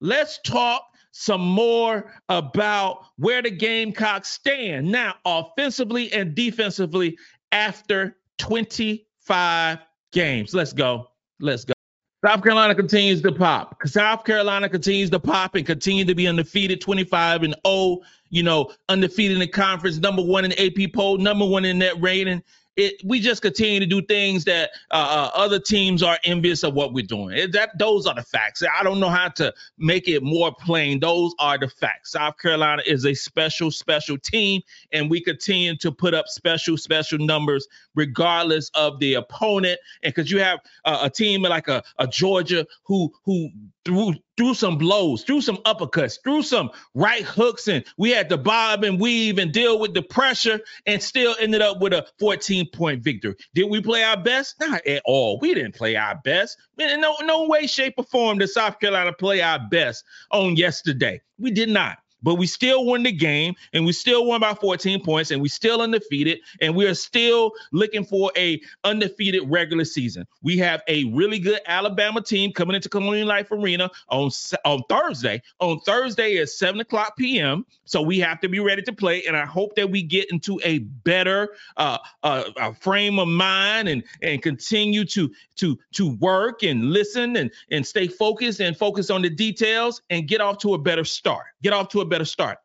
Let's 0.00 0.38
talk 0.44 0.84
some 1.10 1.40
more 1.40 2.12
about 2.28 3.04
where 3.16 3.42
the 3.42 3.50
Gamecocks 3.50 4.28
stand 4.28 4.92
now, 4.92 5.16
offensively 5.24 6.12
and 6.12 6.32
defensively, 6.32 7.18
after 7.50 8.16
25 8.38 9.78
games. 10.12 10.54
Let's 10.54 10.72
go. 10.72 11.08
Let's 11.40 11.64
go. 11.64 11.74
South 12.24 12.42
Carolina 12.42 12.74
continues 12.74 13.22
to 13.22 13.32
pop. 13.32 13.80
South 13.86 14.24
Carolina 14.24 14.68
continues 14.68 15.08
to 15.08 15.18
pop 15.18 15.54
and 15.54 15.64
continue 15.64 16.04
to 16.04 16.14
be 16.14 16.28
undefeated, 16.28 16.80
25 16.80 17.44
and 17.44 17.54
0, 17.66 18.00
you 18.28 18.42
know, 18.42 18.70
undefeated 18.90 19.36
in 19.36 19.40
the 19.40 19.46
conference, 19.46 19.98
number 19.98 20.22
one 20.22 20.44
in 20.44 20.52
AP 20.52 20.92
poll, 20.92 21.16
number 21.16 21.46
one 21.46 21.64
in 21.64 21.78
net 21.78 21.94
rating 21.98 22.42
it, 22.80 23.02
we 23.04 23.20
just 23.20 23.42
continue 23.42 23.78
to 23.78 23.86
do 23.86 24.00
things 24.00 24.44
that 24.44 24.70
uh, 24.90 25.30
uh, 25.34 25.38
other 25.38 25.58
teams 25.58 26.02
are 26.02 26.18
envious 26.24 26.62
of 26.62 26.72
what 26.72 26.94
we're 26.94 27.04
doing. 27.04 27.36
It, 27.36 27.52
that 27.52 27.78
those 27.78 28.06
are 28.06 28.14
the 28.14 28.22
facts. 28.22 28.62
I 28.62 28.82
don't 28.82 29.00
know 29.00 29.10
how 29.10 29.28
to 29.28 29.52
make 29.76 30.08
it 30.08 30.22
more 30.22 30.54
plain. 30.58 30.98
Those 30.98 31.34
are 31.38 31.58
the 31.58 31.68
facts. 31.68 32.12
South 32.12 32.38
Carolina 32.38 32.82
is 32.86 33.04
a 33.04 33.12
special, 33.12 33.70
special 33.70 34.16
team, 34.16 34.62
and 34.92 35.10
we 35.10 35.20
continue 35.20 35.76
to 35.76 35.92
put 35.92 36.14
up 36.14 36.26
special, 36.28 36.78
special 36.78 37.18
numbers 37.18 37.68
regardless 37.94 38.70
of 38.74 38.98
the 38.98 39.14
opponent. 39.14 39.78
And 40.02 40.14
because 40.14 40.30
you 40.30 40.40
have 40.40 40.60
uh, 40.86 41.00
a 41.02 41.10
team 41.10 41.42
like 41.42 41.68
a, 41.68 41.82
a 41.98 42.06
Georgia 42.06 42.66
who 42.84 43.12
who 43.24 43.50
threw 43.90 44.14
threw 44.36 44.54
some 44.54 44.78
blows, 44.78 45.22
threw 45.24 45.40
some 45.40 45.58
uppercuts, 45.58 46.18
threw 46.22 46.42
some 46.42 46.70
right 46.94 47.24
hooks, 47.24 47.68
and 47.68 47.84
we 47.98 48.10
had 48.10 48.28
to 48.28 48.38
bob 48.38 48.84
and 48.84 49.00
weave 49.00 49.38
and 49.38 49.52
deal 49.52 49.78
with 49.78 49.92
the 49.92 50.02
pressure, 50.02 50.60
and 50.86 51.02
still 51.02 51.34
ended 51.40 51.60
up 51.60 51.80
with 51.80 51.92
a 51.92 52.06
14 52.18 52.70
point 52.70 53.02
victory. 53.02 53.34
Did 53.54 53.68
we 53.68 53.82
play 53.82 54.02
our 54.02 54.16
best? 54.16 54.54
Not 54.60 54.86
at 54.86 55.02
all. 55.04 55.38
We 55.40 55.54
didn't 55.54 55.74
play 55.74 55.96
our 55.96 56.20
best. 56.24 56.56
In 56.78 57.00
no 57.00 57.16
no 57.22 57.46
way, 57.48 57.66
shape, 57.66 57.94
or 57.98 58.04
form 58.04 58.38
did 58.38 58.48
South 58.48 58.78
Carolina 58.78 59.12
play 59.12 59.42
our 59.42 59.58
best 59.70 60.04
on 60.30 60.56
yesterday. 60.56 61.20
We 61.38 61.50
did 61.50 61.68
not 61.68 61.98
but 62.22 62.36
we 62.36 62.46
still 62.46 62.84
won 62.84 63.02
the 63.02 63.12
game 63.12 63.54
and 63.72 63.84
we 63.84 63.92
still 63.92 64.26
won 64.26 64.40
by 64.40 64.54
14 64.54 65.02
points 65.04 65.30
and 65.30 65.40
we 65.40 65.48
still 65.48 65.82
undefeated 65.82 66.40
and 66.60 66.74
we 66.74 66.86
are 66.86 66.94
still 66.94 67.52
looking 67.72 68.04
for 68.04 68.30
a 68.36 68.60
undefeated 68.84 69.42
regular 69.48 69.84
season. 69.84 70.26
We 70.42 70.58
have 70.58 70.82
a 70.88 71.04
really 71.04 71.38
good 71.38 71.60
Alabama 71.66 72.20
team 72.20 72.52
coming 72.52 72.76
into 72.76 72.88
Colonial 72.88 73.26
Life 73.28 73.50
Arena 73.52 73.90
on 74.08 74.30
on 74.64 74.82
Thursday. 74.88 75.42
On 75.60 75.80
Thursday 75.80 76.38
at 76.38 76.48
7 76.48 76.80
o'clock 76.80 77.16
p.m. 77.16 77.64
So 77.84 78.02
we 78.02 78.18
have 78.20 78.40
to 78.40 78.48
be 78.48 78.60
ready 78.60 78.82
to 78.82 78.92
play 78.92 79.24
and 79.26 79.36
I 79.36 79.46
hope 79.46 79.74
that 79.76 79.90
we 79.90 80.02
get 80.02 80.30
into 80.30 80.60
a 80.64 80.78
better 80.78 81.54
uh, 81.76 81.98
uh, 82.22 82.72
frame 82.72 83.18
of 83.18 83.28
mind 83.28 83.88
and 83.88 84.02
and 84.22 84.42
continue 84.42 85.04
to 85.06 85.30
to 85.56 85.78
to 85.92 86.16
work 86.16 86.62
and 86.62 86.90
listen 86.92 87.36
and 87.36 87.50
and 87.70 87.86
stay 87.86 88.08
focused 88.08 88.60
and 88.60 88.76
focus 88.76 89.10
on 89.10 89.22
the 89.22 89.30
details 89.30 90.02
and 90.10 90.28
get 90.28 90.40
off 90.40 90.58
to 90.58 90.74
a 90.74 90.78
better 90.78 91.04
start. 91.04 91.46
Get 91.62 91.72
off 91.72 91.88
to 91.90 92.00
a 92.00 92.04
better 92.10 92.26
start. 92.26 92.58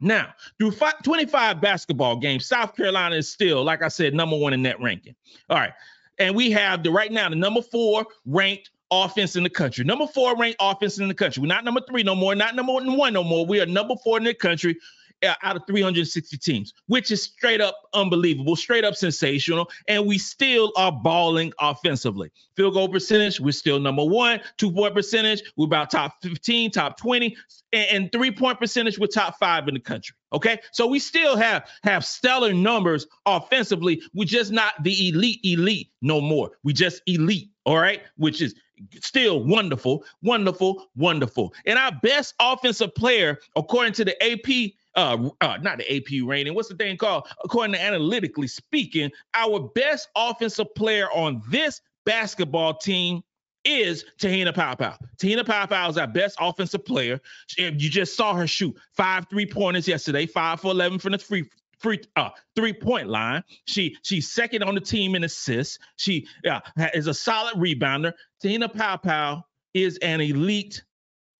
Now, 0.00 0.34
through 0.58 0.72
five, 0.72 1.02
25 1.02 1.60
basketball 1.60 2.16
games, 2.16 2.46
South 2.46 2.74
Carolina 2.74 3.16
is 3.16 3.30
still, 3.30 3.62
like 3.62 3.82
I 3.82 3.88
said, 3.88 4.14
number 4.14 4.36
one 4.36 4.52
in 4.52 4.62
net 4.62 4.80
ranking. 4.80 5.14
All 5.48 5.58
right. 5.58 5.72
And 6.18 6.34
we 6.34 6.50
have 6.50 6.82
the 6.82 6.90
right 6.90 7.10
now 7.10 7.28
the 7.28 7.36
number 7.36 7.62
four 7.62 8.06
ranked 8.26 8.70
offense 8.90 9.36
in 9.36 9.42
the 9.42 9.50
country. 9.50 9.84
Number 9.84 10.06
four 10.06 10.36
ranked 10.36 10.56
offense 10.60 10.98
in 10.98 11.08
the 11.08 11.14
country. 11.14 11.40
We're 11.40 11.46
not 11.46 11.64
number 11.64 11.80
three 11.88 12.02
no 12.02 12.14
more, 12.14 12.34
not 12.34 12.54
number 12.56 12.72
one 12.72 13.12
no 13.12 13.24
more. 13.24 13.46
We 13.46 13.60
are 13.60 13.66
number 13.66 13.94
four 14.02 14.18
in 14.18 14.24
the 14.24 14.34
country 14.34 14.76
Uh, 15.22 15.34
out 15.42 15.54
of 15.54 15.62
360 15.66 16.38
teams, 16.38 16.72
which 16.86 17.10
is 17.10 17.22
straight 17.22 17.60
up 17.60 17.76
unbelievable, 17.92 18.56
straight 18.56 18.84
up 18.84 18.94
sensational. 18.94 19.68
And 19.86 20.06
we 20.06 20.16
still 20.16 20.72
are 20.76 20.90
balling 20.90 21.52
offensively. 21.58 22.30
Field 22.56 22.72
goal 22.72 22.88
percentage, 22.88 23.38
we're 23.38 23.52
still 23.52 23.78
number 23.78 24.04
one. 24.04 24.40
Two 24.56 24.72
point 24.72 24.94
percentage, 24.94 25.42
we're 25.56 25.66
about 25.66 25.90
top 25.90 26.14
15, 26.22 26.70
top 26.70 26.96
20, 26.96 27.36
and, 27.72 27.86
and 27.90 28.12
three 28.12 28.30
point 28.30 28.58
percentage, 28.58 28.98
we're 28.98 29.08
top 29.08 29.38
five 29.38 29.68
in 29.68 29.74
the 29.74 29.80
country. 29.80 30.16
Okay, 30.32 30.58
so 30.72 30.86
we 30.86 30.98
still 30.98 31.36
have 31.36 31.68
have 31.82 32.04
stellar 32.04 32.54
numbers 32.54 33.06
offensively. 33.26 34.00
We're 34.14 34.24
just 34.24 34.52
not 34.52 34.72
the 34.82 35.08
elite 35.08 35.40
elite 35.42 35.90
no 36.00 36.20
more. 36.20 36.52
We 36.62 36.72
just 36.72 37.02
elite. 37.06 37.50
All 37.66 37.78
right, 37.78 38.00
which 38.16 38.40
is 38.40 38.54
still 39.00 39.44
wonderful, 39.44 40.04
wonderful, 40.22 40.86
wonderful. 40.96 41.52
And 41.66 41.78
our 41.78 41.92
best 42.02 42.34
offensive 42.40 42.94
player, 42.94 43.38
according 43.56 43.92
to 43.94 44.04
the 44.04 44.22
AP 44.22 44.72
uh, 44.96 45.28
uh, 45.40 45.58
not 45.62 45.78
the 45.78 45.96
AP 45.96 46.26
rating. 46.26 46.54
What's 46.54 46.68
the 46.68 46.74
thing 46.74 46.96
called? 46.96 47.28
According 47.44 47.74
to 47.74 47.82
analytically 47.82 48.48
speaking, 48.48 49.10
our 49.34 49.70
best 49.74 50.08
offensive 50.16 50.74
player 50.74 51.08
on 51.12 51.42
this 51.50 51.80
basketball 52.04 52.74
team 52.74 53.22
is 53.64 54.04
Te-Hina 54.18 54.52
Paopao. 54.52 54.96
Te-Hina 55.18 55.44
Paopao 55.44 55.90
is 55.90 55.98
our 55.98 56.06
best 56.06 56.36
offensive 56.40 56.84
player. 56.84 57.20
You 57.56 57.72
just 57.72 58.16
saw 58.16 58.34
her 58.34 58.46
shoot 58.46 58.74
five 58.96 59.26
three 59.28 59.46
pointers 59.46 59.86
yesterday, 59.86 60.26
five 60.26 60.60
for 60.60 60.70
11 60.70 60.98
from 60.98 61.12
the 61.12 61.18
free 61.18 61.44
free 61.78 62.00
uh, 62.16 62.30
three 62.56 62.72
point 62.72 63.08
line. 63.08 63.42
She 63.66 63.96
she's 64.02 64.30
second 64.30 64.62
on 64.62 64.74
the 64.74 64.80
team 64.80 65.14
in 65.14 65.24
assists. 65.24 65.78
She 65.96 66.26
uh, 66.48 66.60
is 66.94 67.06
a 67.06 67.14
solid 67.14 67.54
rebounder. 67.54 68.12
Te-Hina 68.40 68.68
Paopao 68.68 69.42
is 69.74 69.98
an 69.98 70.20
elite 70.20 70.82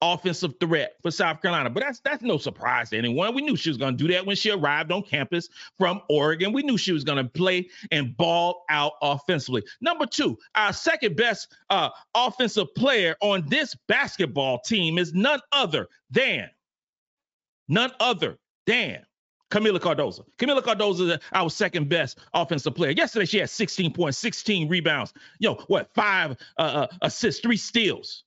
offensive 0.02 0.54
threat 0.60 0.96
for 1.02 1.10
South 1.10 1.42
Carolina. 1.42 1.70
But 1.70 1.82
that's 1.82 2.00
that's 2.00 2.22
no 2.22 2.38
surprise 2.38 2.90
to 2.90 2.98
anyone. 2.98 3.34
We 3.34 3.42
knew 3.42 3.56
she 3.56 3.70
was 3.70 3.78
going 3.78 3.96
to 3.96 4.04
do 4.04 4.12
that 4.12 4.26
when 4.26 4.36
she 4.36 4.50
arrived 4.50 4.92
on 4.92 5.02
campus 5.02 5.48
from 5.78 6.00
Oregon. 6.08 6.52
We 6.52 6.62
knew 6.62 6.78
she 6.78 6.92
was 6.92 7.04
going 7.04 7.18
to 7.18 7.30
play 7.30 7.68
and 7.90 8.16
ball 8.16 8.64
out 8.68 8.92
offensively. 9.02 9.62
Number 9.80 10.06
two, 10.06 10.38
our 10.54 10.72
second 10.72 11.16
best 11.16 11.54
uh, 11.68 11.90
offensive 12.14 12.74
player 12.74 13.16
on 13.20 13.44
this 13.48 13.74
basketball 13.88 14.60
team 14.60 14.98
is 14.98 15.12
none 15.12 15.40
other 15.52 15.88
than 16.10 16.50
none 17.68 17.92
other 18.00 18.38
than 18.66 19.04
Kamilla 19.50 19.80
Cardoso. 19.80 20.24
Kamilla 20.38 20.62
Cardoso 20.62 21.10
is 21.10 21.18
our 21.32 21.50
second 21.50 21.88
best 21.88 22.18
offensive 22.32 22.74
player. 22.74 22.92
Yesterday, 22.92 23.26
she 23.26 23.38
had 23.38 23.50
16 23.50 23.92
points, 23.92 24.16
16 24.18 24.68
rebounds, 24.68 25.12
know, 25.40 25.54
what, 25.66 25.92
five 25.94 26.36
uh, 26.56 26.60
uh, 26.60 26.86
assists, 27.02 27.40
three 27.40 27.56
steals 27.56 28.24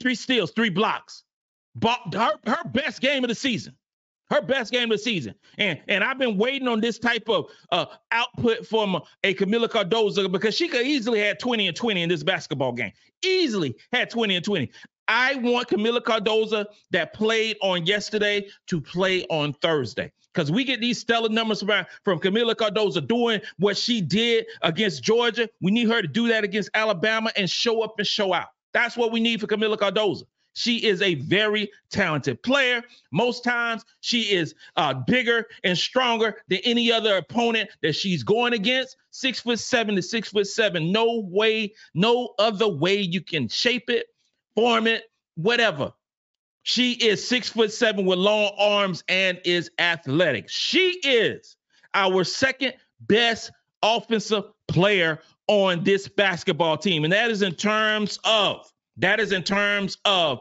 three 0.00 0.14
steals, 0.14 0.52
three 0.52 0.70
blocks. 0.70 1.24
Her, 1.82 2.32
her 2.46 2.64
best 2.72 3.00
game 3.00 3.24
of 3.24 3.28
the 3.28 3.34
season. 3.34 3.76
Her 4.30 4.42
best 4.42 4.72
game 4.72 4.90
of 4.90 4.98
the 4.98 5.02
season. 5.02 5.34
And 5.56 5.80
and 5.86 6.02
I've 6.02 6.18
been 6.18 6.36
waiting 6.36 6.66
on 6.66 6.80
this 6.80 6.98
type 6.98 7.28
of 7.28 7.46
uh, 7.70 7.86
output 8.10 8.66
from 8.66 9.00
a 9.22 9.34
Kamilla 9.34 9.68
Cardoso 9.68 10.30
because 10.30 10.56
she 10.56 10.68
could 10.68 10.84
easily 10.84 11.20
have 11.20 11.38
20 11.38 11.68
and 11.68 11.76
20 11.76 12.02
in 12.02 12.08
this 12.08 12.24
basketball 12.24 12.72
game. 12.72 12.92
Easily 13.24 13.76
had 13.92 14.10
20 14.10 14.36
and 14.36 14.44
20. 14.44 14.70
I 15.08 15.36
want 15.36 15.68
Kamilla 15.68 16.00
Cardoso 16.00 16.66
that 16.90 17.14
played 17.14 17.56
on 17.62 17.86
yesterday 17.86 18.48
to 18.66 18.80
play 18.80 19.24
on 19.30 19.52
Thursday 19.52 20.10
because 20.34 20.50
we 20.50 20.64
get 20.64 20.80
these 20.80 20.98
stellar 20.98 21.28
numbers 21.28 21.62
from, 21.62 21.86
from 22.04 22.18
Kamilla 22.18 22.54
Cardoso 22.56 23.06
doing 23.06 23.40
what 23.58 23.76
she 23.76 24.00
did 24.00 24.46
against 24.62 25.04
Georgia. 25.04 25.48
We 25.60 25.70
need 25.70 25.88
her 25.88 26.02
to 26.02 26.08
do 26.08 26.28
that 26.28 26.42
against 26.42 26.70
Alabama 26.74 27.30
and 27.36 27.48
show 27.48 27.82
up 27.82 27.94
and 27.98 28.06
show 28.06 28.34
out. 28.34 28.48
That's 28.76 28.94
what 28.94 29.10
we 29.10 29.20
need 29.20 29.40
for 29.40 29.46
Kamilla 29.46 29.78
Cardoso. 29.78 30.24
She 30.52 30.84
is 30.84 31.00
a 31.00 31.14
very 31.14 31.70
talented 31.88 32.42
player. 32.42 32.82
Most 33.10 33.42
times, 33.42 33.86
she 34.02 34.34
is 34.34 34.54
uh, 34.76 34.92
bigger 34.92 35.46
and 35.64 35.78
stronger 35.78 36.42
than 36.48 36.58
any 36.62 36.92
other 36.92 37.16
opponent 37.16 37.70
that 37.80 37.94
she's 37.94 38.22
going 38.22 38.52
against. 38.52 38.98
Six 39.10 39.40
foot 39.40 39.60
seven 39.60 39.96
to 39.96 40.02
six 40.02 40.28
foot 40.28 40.46
seven. 40.46 40.92
No 40.92 41.20
way, 41.26 41.72
no 41.94 42.34
other 42.38 42.68
way 42.68 43.00
you 43.00 43.22
can 43.22 43.48
shape 43.48 43.88
it, 43.88 44.08
form 44.54 44.86
it, 44.86 45.04
whatever. 45.36 45.94
She 46.62 46.92
is 46.92 47.26
six 47.26 47.48
foot 47.48 47.72
seven 47.72 48.04
with 48.04 48.18
long 48.18 48.52
arms 48.58 49.04
and 49.08 49.40
is 49.46 49.70
athletic. 49.78 50.50
She 50.50 51.00
is 51.02 51.56
our 51.94 52.24
second 52.24 52.74
best 53.00 53.52
offensive 53.82 54.44
player 54.68 55.20
on 55.48 55.84
this 55.84 56.08
basketball 56.08 56.76
team. 56.76 57.04
And 57.04 57.12
that 57.12 57.30
is 57.30 57.42
in 57.42 57.54
terms 57.54 58.18
of 58.24 58.70
that 58.98 59.20
is 59.20 59.32
in 59.32 59.42
terms 59.42 59.98
of 60.04 60.40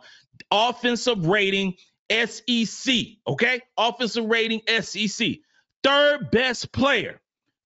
offensive 0.52 1.26
rating 1.26 1.76
SEC, 2.10 2.96
okay? 3.28 3.62
Offensive 3.78 4.26
rating 4.26 4.62
SEC. 4.82 5.38
Third 5.84 6.32
best 6.32 6.72
player. 6.72 7.22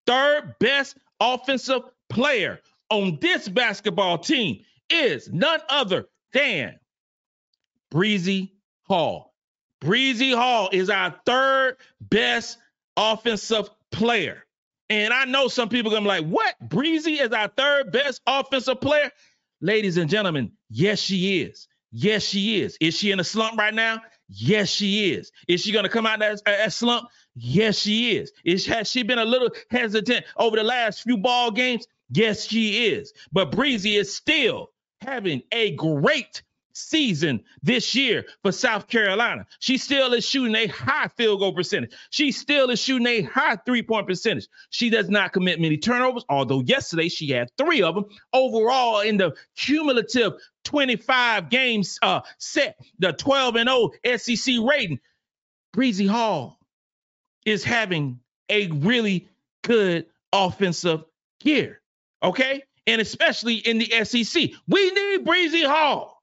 Third 0.07 0.55
best 0.59 0.97
offensive 1.19 1.83
player 2.09 2.59
on 2.89 3.19
this 3.21 3.47
basketball 3.47 4.17
team 4.17 4.63
is 4.89 5.29
none 5.31 5.59
other 5.69 6.05
than 6.33 6.79
Breezy 7.91 8.53
Hall. 8.83 9.33
Breezy 9.81 10.31
Hall 10.31 10.69
is 10.71 10.89
our 10.89 11.15
third 11.25 11.77
best 12.01 12.57
offensive 12.97 13.69
player. 13.91 14.43
And 14.89 15.13
I 15.13 15.25
know 15.25 15.47
some 15.47 15.69
people 15.69 15.91
gonna 15.91 16.01
be 16.01 16.07
like, 16.07 16.25
what? 16.25 16.55
Breezy 16.61 17.13
is 17.19 17.31
our 17.31 17.47
third 17.49 17.91
best 17.91 18.21
offensive 18.25 18.81
player? 18.81 19.11
Ladies 19.61 19.97
and 19.97 20.09
gentlemen, 20.09 20.51
yes, 20.69 20.99
she 20.99 21.41
is. 21.41 21.67
Yes, 21.91 22.23
she 22.23 22.61
is. 22.61 22.77
Is 22.79 22.95
she 22.95 23.11
in 23.11 23.19
a 23.19 23.23
slump 23.23 23.57
right 23.57 23.73
now? 23.73 24.01
Yes, 24.27 24.69
she 24.69 25.11
is. 25.11 25.31
Is 25.47 25.61
she 25.61 25.71
gonna 25.71 25.89
come 25.89 26.05
out 26.05 26.19
that, 26.19 26.41
that 26.45 26.73
slump? 26.73 27.09
Yes, 27.35 27.79
she 27.79 28.17
is. 28.17 28.31
Is 28.45 28.65
has 28.67 28.89
she 28.89 29.03
been 29.03 29.19
a 29.19 29.25
little 29.25 29.49
hesitant 29.71 30.25
over 30.37 30.55
the 30.55 30.63
last 30.63 31.03
few 31.03 31.17
ball 31.17 31.51
games? 31.51 31.87
Yes, 32.11 32.45
she 32.45 32.87
is. 32.87 33.13
But 33.31 33.51
Breezy 33.51 33.95
is 33.95 34.15
still 34.15 34.71
having 35.01 35.41
a 35.51 35.75
great 35.75 36.43
season 36.79 37.43
this 37.61 37.93
year 37.93 38.25
for 38.41 38.51
South 38.51 38.87
Carolina. 38.87 39.45
She 39.59 39.77
still 39.77 40.13
is 40.13 40.27
shooting 40.27 40.55
a 40.55 40.67
high 40.67 41.07
field 41.17 41.39
goal 41.39 41.53
percentage. 41.53 41.91
She 42.09 42.31
still 42.31 42.69
is 42.69 42.79
shooting 42.79 43.07
a 43.07 43.21
high 43.21 43.57
three 43.57 43.83
point 43.83 44.07
percentage. 44.07 44.47
She 44.69 44.89
does 44.89 45.09
not 45.09 45.33
commit 45.33 45.59
many 45.59 45.77
turnovers, 45.77 46.25
although 46.29 46.61
yesterday 46.61 47.09
she 47.09 47.29
had 47.29 47.49
three 47.57 47.81
of 47.81 47.95
them. 47.95 48.05
Overall, 48.33 49.01
in 49.01 49.17
the 49.17 49.35
cumulative 49.55 50.33
25 50.63 51.49
games 51.49 51.99
uh, 52.01 52.21
set, 52.37 52.77
the 52.99 53.13
12 53.13 53.55
and 53.55 53.69
0 53.69 54.17
SEC 54.17 54.55
rating, 54.61 54.99
Breezy 55.73 56.07
Hall 56.07 56.59
is 57.45 57.63
having 57.63 58.19
a 58.49 58.67
really 58.67 59.27
good 59.63 60.05
offensive 60.31 61.03
year. 61.43 61.81
Okay. 62.23 62.63
And 62.87 63.01
especially 63.01 63.55
in 63.55 63.77
the 63.77 64.03
SEC, 64.03 64.51
we 64.67 64.91
need 64.91 65.25
Breezy 65.25 65.63
Hall. 65.63 66.18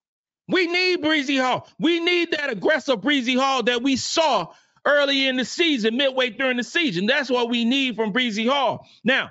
We 0.49 0.67
need 0.67 1.03
Breezy 1.03 1.37
Hall. 1.37 1.69
We 1.79 2.01
need 2.01 2.33
that 2.33 2.51
aggressive 2.51 3.01
Breezy 3.01 3.35
Hall 3.35 3.63
that 3.65 3.83
we 3.83 3.97
saw 3.97 4.53
early 4.85 5.27
in 5.27 5.37
the 5.37 5.45
season, 5.45 5.97
midway 5.97 6.31
during 6.31 6.57
the 6.57 6.65
season. 6.65 7.07
That's 7.07 7.29
what 7.29 7.51
we 7.51 7.65
need 7.65 7.97
from 7.97 8.13
Breezy 8.13 8.47
Hall. 8.47 8.87
Now, 9.03 9.31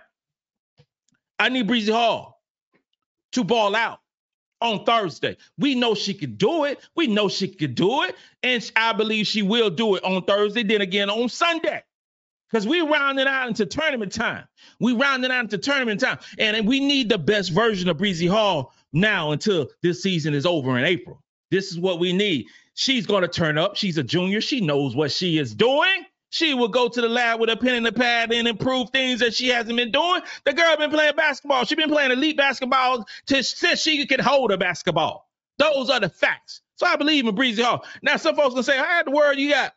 I 1.39 1.49
need 1.49 1.67
Breezy 1.67 1.91
Hall 1.91 2.41
to 3.33 3.43
ball 3.43 3.75
out 3.75 3.99
on 4.61 4.83
Thursday. 4.83 5.37
We 5.57 5.75
know 5.75 5.95
she 5.95 6.13
could 6.13 6.37
do 6.37 6.65
it. 6.65 6.79
We 6.95 7.07
know 7.07 7.29
she 7.29 7.47
could 7.47 7.75
do 7.75 8.03
it. 8.03 8.15
And 8.43 8.69
I 8.75 8.93
believe 8.93 9.27
she 9.27 9.41
will 9.41 9.69
do 9.69 9.95
it 9.95 10.03
on 10.03 10.23
Thursday, 10.23 10.63
then 10.63 10.81
again 10.81 11.09
on 11.09 11.29
Sunday. 11.29 11.83
Because 12.49 12.67
we 12.67 12.81
rounding 12.81 13.27
out 13.27 13.47
into 13.47 13.65
tournament 13.65 14.13
time. 14.13 14.45
We 14.79 14.93
rounding 14.93 15.31
out 15.31 15.41
into 15.41 15.57
tournament 15.57 15.99
time. 15.99 16.19
And 16.37 16.67
we 16.67 16.79
need 16.79 17.09
the 17.09 17.17
best 17.17 17.51
version 17.51 17.89
of 17.89 17.97
Breezy 17.97 18.27
Hall 18.27 18.73
now 18.95 19.31
until 19.31 19.67
this 19.83 20.01
season 20.01 20.33
is 20.33 20.45
over 20.45 20.77
in 20.79 20.85
April. 20.85 21.21
This 21.51 21.71
is 21.71 21.79
what 21.79 21.99
we 21.99 22.13
need. 22.13 22.47
She's 22.73 23.05
going 23.05 23.21
to 23.21 23.27
turn 23.27 23.57
up. 23.57 23.75
She's 23.75 23.97
a 23.97 24.03
junior. 24.03 24.41
She 24.41 24.61
knows 24.61 24.95
what 24.95 25.11
she 25.11 25.37
is 25.37 25.53
doing. 25.53 26.05
She 26.31 26.53
will 26.53 26.67
go 26.67 26.89
to 26.89 27.01
the 27.01 27.07
lab 27.07 27.39
with 27.39 27.49
a 27.49 27.55
pen 27.55 27.75
and 27.75 27.87
a 27.87 27.91
pad 27.91 28.33
and 28.33 28.47
improve 28.47 28.89
things 28.89 29.19
that 29.21 29.33
she 29.33 29.47
hasn't 29.47 29.77
been 29.77 29.91
doing. 29.91 30.21
The 30.43 30.53
girl 30.53 30.75
been 30.75 30.89
playing 30.89 31.15
basketball. 31.15 31.63
She's 31.63 31.77
been 31.77 31.89
playing 31.89 32.11
elite 32.11 32.35
basketball 32.35 33.05
since 33.27 33.79
she 33.79 34.05
could 34.05 34.19
hold 34.19 34.51
a 34.51 34.57
basketball. 34.57 35.29
Those 35.57 35.89
are 35.89 35.99
the 35.99 36.09
facts. 36.09 36.61
So 36.75 36.85
I 36.85 36.97
believe 36.97 37.25
in 37.25 37.35
Breezy 37.35 37.61
Hall. 37.63 37.85
Now, 38.01 38.17
some 38.17 38.35
folks 38.35 38.49
gonna 38.53 38.63
say, 38.63 38.75
"How 38.77 39.03
the 39.03 39.11
world 39.11 39.37
you 39.37 39.49
got 39.49 39.73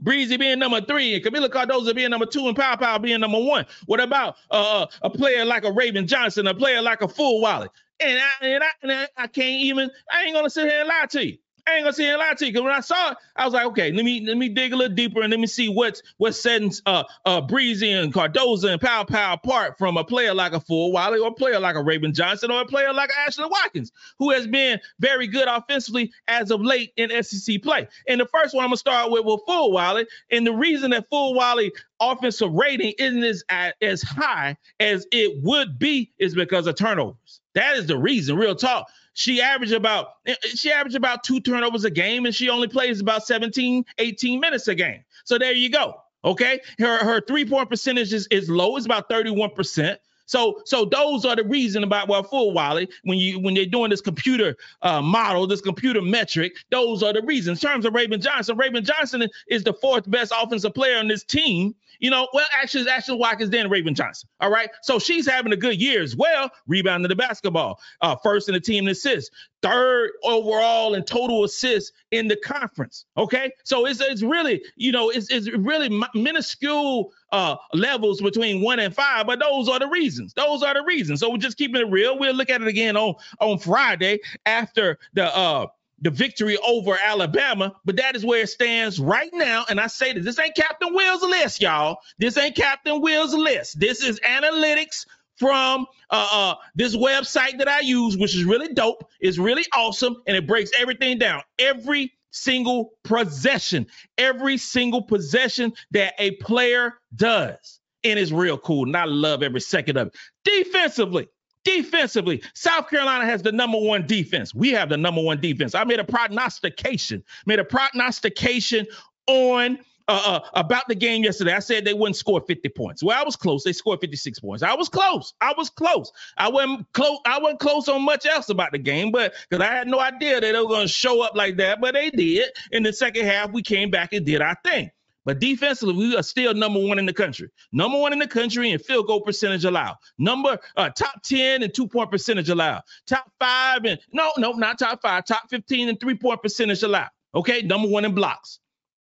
Breezy 0.00 0.36
being 0.36 0.58
number 0.58 0.80
three 0.80 1.14
and 1.14 1.24
Kamilla 1.24 1.48
Cardoso 1.48 1.94
being 1.94 2.10
number 2.10 2.26
two 2.26 2.48
and 2.48 2.56
Pow 2.56 2.76
Pow 2.76 2.98
being 2.98 3.20
number 3.20 3.38
one. 3.38 3.66
What 3.86 4.00
about 4.00 4.36
uh, 4.50 4.86
a 5.02 5.10
player 5.10 5.44
like 5.44 5.64
a 5.64 5.72
Raven 5.72 6.06
Johnson, 6.06 6.46
a 6.46 6.54
player 6.54 6.80
like 6.80 7.02
a 7.02 7.06
Fulwiley? 7.06 7.68
And 8.00 8.18
I, 8.20 8.46
and 8.46 8.64
I, 8.64 8.68
and 8.82 8.92
I, 8.92 9.08
I 9.16 9.26
can't 9.28 9.62
even, 9.62 9.90
I 10.12 10.24
ain't 10.24 10.34
gonna 10.34 10.50
sit 10.50 10.68
here 10.70 10.80
and 10.80 10.88
lie 10.88 11.06
to 11.10 11.26
you. 11.26 11.38
I 11.66 11.76
ain't 11.76 11.84
gonna 11.84 11.92
sit 11.94 12.04
here 12.04 12.14
and 12.14 12.20
lie 12.20 12.34
to 12.34 12.46
you 12.46 12.52
because 12.52 12.64
when 12.64 12.72
I 12.74 12.80
saw 12.80 13.12
it, 13.12 13.18
I 13.36 13.44
was 13.44 13.54
like, 13.54 13.66
okay, 13.68 13.92
let 13.92 14.04
me 14.04 14.24
let 14.26 14.36
me 14.36 14.48
dig 14.48 14.72
a 14.72 14.76
little 14.76 14.94
deeper 14.94 15.22
and 15.22 15.30
let 15.30 15.40
me 15.40 15.46
see 15.46 15.68
what's 15.68 16.02
what 16.18 16.34
sets 16.34 16.82
uh 16.86 17.04
uh 17.26 17.40
Breezy 17.42 17.92
and 17.92 18.12
Cardoso 18.12 18.70
and 18.72 18.80
Pow 18.80 19.04
Pow 19.04 19.34
apart 19.34 19.78
from 19.78 19.96
a 19.96 20.04
player 20.04 20.34
like 20.34 20.52
a 20.52 20.60
Fulwiley 20.60 21.22
or 21.22 21.28
a 21.28 21.34
player 21.34 21.60
like 21.60 21.76
a 21.76 21.82
Raven 21.82 22.14
Johnson 22.14 22.50
or 22.50 22.62
a 22.62 22.66
player 22.66 22.92
like 22.92 23.10
Ashley 23.26 23.46
Watkins, 23.46 23.92
who 24.18 24.30
has 24.30 24.46
been 24.46 24.80
very 25.00 25.26
good 25.28 25.48
offensively 25.48 26.12
as 26.28 26.50
of 26.50 26.62
late 26.62 26.92
in 26.96 27.10
SEC 27.22 27.62
play. 27.62 27.88
And 28.08 28.20
the 28.20 28.26
first 28.26 28.54
one 28.54 28.64
I'm 28.64 28.70
gonna 28.70 28.78
start 28.78 29.10
with 29.12 29.24
with 29.24 29.40
Fulwiley, 29.48 30.06
and 30.30 30.46
the 30.46 30.54
reason 30.54 30.90
that 30.92 31.10
Fulwiley 31.10 31.70
offensive 32.00 32.52
rating 32.52 32.94
isn't 32.98 33.24
as 33.24 33.44
as 33.82 34.02
high 34.02 34.56
as 34.80 35.06
it 35.12 35.42
would 35.42 35.78
be 35.78 36.12
is 36.18 36.34
because 36.34 36.66
of 36.66 36.76
turnovers. 36.76 37.39
That 37.54 37.76
is 37.76 37.86
the 37.86 37.98
reason, 37.98 38.36
real 38.36 38.54
talk. 38.54 38.88
She 39.14 39.40
averaged 39.40 39.72
about 39.72 40.08
eh, 40.26 40.34
eh, 40.42 40.48
she 40.54 40.70
averaged 40.70 40.96
about 40.96 41.24
two 41.24 41.40
turnovers 41.40 41.84
a 41.84 41.90
game, 41.90 42.26
and 42.26 42.34
she 42.34 42.48
only 42.48 42.68
plays 42.68 43.00
about 43.00 43.26
17, 43.26 43.84
18 43.98 44.40
minutes 44.40 44.68
a 44.68 44.74
game. 44.74 45.04
So 45.24 45.38
there 45.38 45.52
you 45.52 45.70
go. 45.70 45.94
Okay. 46.24 46.60
Her 46.78 46.98
her 46.98 47.20
three-point 47.20 47.70
percentage 47.70 48.12
is, 48.12 48.26
is 48.30 48.48
low, 48.48 48.76
it's 48.76 48.86
about 48.86 49.08
31%. 49.08 49.96
So, 50.30 50.62
so 50.64 50.84
those 50.84 51.24
are 51.24 51.34
the 51.34 51.42
reason 51.42 51.82
about 51.82 52.06
well, 52.06 52.22
Fulwiley, 52.22 52.88
when 53.02 53.18
you 53.18 53.40
when 53.40 53.52
they're 53.52 53.66
doing 53.66 53.90
this 53.90 54.00
computer 54.00 54.56
uh, 54.80 55.02
model, 55.02 55.44
this 55.48 55.60
computer 55.60 56.00
metric, 56.00 56.54
those 56.70 57.02
are 57.02 57.12
the 57.12 57.20
reasons. 57.22 57.60
In 57.60 57.68
terms 57.68 57.84
of 57.84 57.94
Raven 57.94 58.20
Johnson, 58.20 58.56
Raven 58.56 58.84
Johnson 58.84 59.26
is 59.48 59.64
the 59.64 59.72
fourth 59.72 60.08
best 60.08 60.32
offensive 60.40 60.72
player 60.72 60.98
on 60.98 61.08
this 61.08 61.24
team. 61.24 61.74
You 61.98 62.10
know, 62.10 62.28
well, 62.32 62.46
actually, 62.54 62.84
Ashlyn 62.84 63.18
Watkins, 63.18 63.50
then 63.50 63.68
Raven 63.68 63.92
Johnson. 63.92 64.28
All 64.38 64.52
right. 64.52 64.70
So 64.82 65.00
she's 65.00 65.28
having 65.28 65.52
a 65.52 65.56
good 65.56 65.80
year 65.80 66.00
as 66.00 66.14
well, 66.14 66.48
rebounding 66.68 67.08
the 67.08 67.16
basketball. 67.16 67.80
Uh, 68.00 68.14
first 68.22 68.48
in 68.48 68.54
the 68.54 68.60
team 68.60 68.86
assists, 68.86 69.30
third 69.62 70.10
overall 70.24 70.94
in 70.94 71.04
total 71.04 71.44
assists 71.44 71.92
in 72.10 72.28
the 72.28 72.36
conference. 72.36 73.04
Okay. 73.16 73.52
So 73.64 73.86
it's 73.86 74.00
it's 74.00 74.22
really, 74.22 74.62
you 74.76 74.92
know, 74.92 75.10
it's 75.10 75.30
it's 75.30 75.50
really 75.50 75.90
minuscule 76.14 77.12
uh 77.32 77.56
levels 77.72 78.20
between 78.20 78.62
one 78.62 78.78
and 78.80 78.94
five, 78.94 79.26
but 79.26 79.40
those 79.40 79.68
are 79.68 79.78
the 79.78 79.88
reasons. 79.88 80.34
Those 80.34 80.62
are 80.62 80.74
the 80.74 80.82
reasons. 80.82 81.20
So 81.20 81.30
we're 81.30 81.38
just 81.38 81.58
keeping 81.58 81.80
it 81.80 81.90
real. 81.90 82.18
We'll 82.18 82.34
look 82.34 82.50
at 82.50 82.62
it 82.62 82.68
again 82.68 82.96
on 82.96 83.14
on 83.40 83.58
Friday 83.58 84.20
after 84.46 84.98
the 85.14 85.24
uh 85.36 85.66
the 86.00 86.10
victory 86.10 86.56
over 86.66 86.96
Alabama, 87.02 87.74
but 87.84 87.96
that 87.96 88.16
is 88.16 88.24
where 88.24 88.42
it 88.42 88.48
stands 88.48 88.98
right 88.98 89.30
now. 89.32 89.66
And 89.68 89.78
I 89.78 89.86
say 89.88 90.12
that 90.12 90.20
this 90.20 90.38
ain't 90.38 90.56
Captain 90.56 90.94
Will's 90.94 91.22
list, 91.22 91.60
y'all. 91.60 91.98
This 92.18 92.38
ain't 92.38 92.56
Captain 92.56 93.00
Will's 93.00 93.34
list. 93.34 93.78
This 93.78 94.02
is 94.02 94.18
analytics 94.20 95.06
from 95.40 95.86
uh, 96.10 96.28
uh, 96.30 96.54
this 96.74 96.94
website 96.94 97.58
that 97.58 97.66
I 97.66 97.80
use, 97.80 98.16
which 98.16 98.36
is 98.36 98.44
really 98.44 98.72
dope. 98.72 99.10
It's 99.20 99.38
really 99.38 99.64
awesome, 99.74 100.22
and 100.26 100.36
it 100.36 100.46
breaks 100.46 100.70
everything 100.78 101.18
down. 101.18 101.42
Every 101.58 102.12
single 102.30 102.92
possession, 103.02 103.86
every 104.18 104.58
single 104.58 105.02
possession 105.02 105.72
that 105.92 106.14
a 106.18 106.32
player 106.32 106.92
does, 107.16 107.80
and 108.04 108.18
it's 108.18 108.30
real 108.30 108.58
cool. 108.58 108.84
And 108.84 108.96
I 108.96 109.06
love 109.06 109.42
every 109.42 109.62
second 109.62 109.96
of 109.96 110.08
it. 110.08 110.16
Defensively, 110.44 111.28
Defensively, 111.62 112.42
South 112.54 112.88
Carolina 112.88 113.26
has 113.26 113.42
the 113.42 113.52
number 113.52 113.78
one 113.78 114.06
defense. 114.06 114.54
We 114.54 114.70
have 114.70 114.88
the 114.88 114.96
number 114.96 115.22
one 115.22 115.40
defense. 115.40 115.74
I 115.74 115.84
made 115.84 116.00
a 116.00 116.04
prognostication, 116.04 117.22
made 117.44 117.58
a 117.58 117.64
prognostication 117.64 118.86
on 119.26 119.78
uh, 120.10 120.22
uh, 120.36 120.40
about 120.54 120.88
the 120.88 120.94
game 120.94 121.24
yesterday. 121.24 121.52
I 121.54 121.60
said 121.60 121.84
they 121.84 121.94
wouldn't 121.94 122.16
score 122.16 122.40
50 122.40 122.68
points. 122.70 123.02
Well, 123.02 123.18
I 123.18 123.24
was 123.24 123.36
close. 123.36 123.64
They 123.64 123.72
scored 123.72 124.00
56 124.00 124.40
points. 124.40 124.62
I 124.62 124.74
was 124.74 124.88
close. 124.88 125.34
I 125.40 125.54
was 125.56 125.70
close. 125.70 126.12
I 126.36 126.50
wasn't 126.50 126.92
close. 126.92 127.18
I 127.26 127.38
wasn't 127.40 127.60
close 127.60 127.88
on 127.88 128.02
much 128.04 128.26
else 128.26 128.50
about 128.50 128.72
the 128.72 128.78
game, 128.78 129.12
but 129.12 129.34
because 129.48 129.64
I 129.64 129.72
had 129.72 129.88
no 129.88 130.00
idea 130.00 130.40
that 130.40 130.52
they 130.52 130.60
were 130.60 130.68
going 130.68 130.88
to 130.88 130.92
show 130.92 131.22
up 131.22 131.36
like 131.36 131.58
that, 131.58 131.80
but 131.80 131.94
they 131.94 132.10
did. 132.10 132.50
In 132.72 132.82
the 132.82 132.92
second 132.92 133.26
half, 133.26 133.52
we 133.52 133.62
came 133.62 133.90
back 133.90 134.12
and 134.12 134.26
did 134.26 134.42
our 134.42 134.56
thing. 134.64 134.90
But 135.26 135.40
defensively, 135.40 135.94
we 135.94 136.16
are 136.16 136.24
still 136.24 136.54
number 136.54 136.80
one 136.80 136.98
in 136.98 137.06
the 137.06 137.14
country. 137.14 137.50
Number 137.72 137.98
one 137.98 138.14
in 138.14 138.20
the 138.20 138.28
country 138.28 138.72
in 138.72 138.80
field 138.80 139.08
goal 139.08 139.22
percentage 139.22 139.64
allowed. 139.64 139.96
Number 140.18 140.58
uh, 140.76 140.90
top 140.90 141.22
10 141.24 141.62
and 141.62 141.74
two 141.74 141.88
point 141.88 142.10
percentage 142.12 142.50
allowed. 142.50 142.82
Top 143.06 143.30
five 143.40 143.84
and 143.86 144.00
no, 144.12 144.32
no, 144.38 144.52
not 144.52 144.78
top 144.80 145.02
five, 145.02 145.26
top 145.26 145.50
15 145.50 145.90
and 145.90 146.00
three 146.00 146.16
point 146.16 146.42
percentage 146.42 146.82
allowed. 146.82 147.10
Okay. 147.34 147.62
Number 147.62 147.88
one 147.88 148.06
in 148.06 148.14
blocks. 148.14 148.59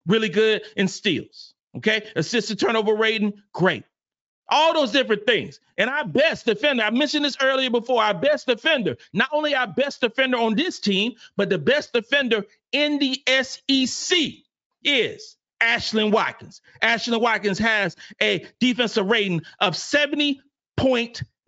Really 0.08 0.30
good 0.30 0.64
in 0.76 0.88
steals. 0.88 1.54
Okay. 1.78 2.10
Assisted 2.16 2.60
turnover 2.60 2.96
rating, 2.96 3.34
great. 3.54 3.84
All 4.50 4.74
those 4.74 4.92
different 4.92 5.26
things. 5.26 5.62
And 5.78 5.90
our 5.90 6.06
best 6.06 6.46
defender, 6.46 6.84
I 6.84 6.90
mentioned 6.90 7.24
this 7.24 7.38
earlier 7.42 7.70
before, 7.70 8.04
our 8.04 8.14
best 8.14 8.48
defender, 8.48 8.98
not 9.14 9.30
only 9.32 9.56
our 9.56 9.68
best 9.68 10.02
defender 10.02 10.38
on 10.38 10.56
this 10.56 10.80
team, 10.80 11.14
but 11.38 11.50
the 11.50 11.58
best 11.58 11.94
defender 11.94 12.46
in 12.74 13.00
the 13.00 13.24
SEC 13.44 14.18
is 14.84 15.38
Ashlyn 15.62 16.12
Watkins. 16.12 16.62
Ashlyn 16.82 17.22
Watkins 17.22 17.60
has 17.60 17.96
a 18.22 18.46
defensive 18.60 19.06
rating 19.06 19.42
of 19.60 19.78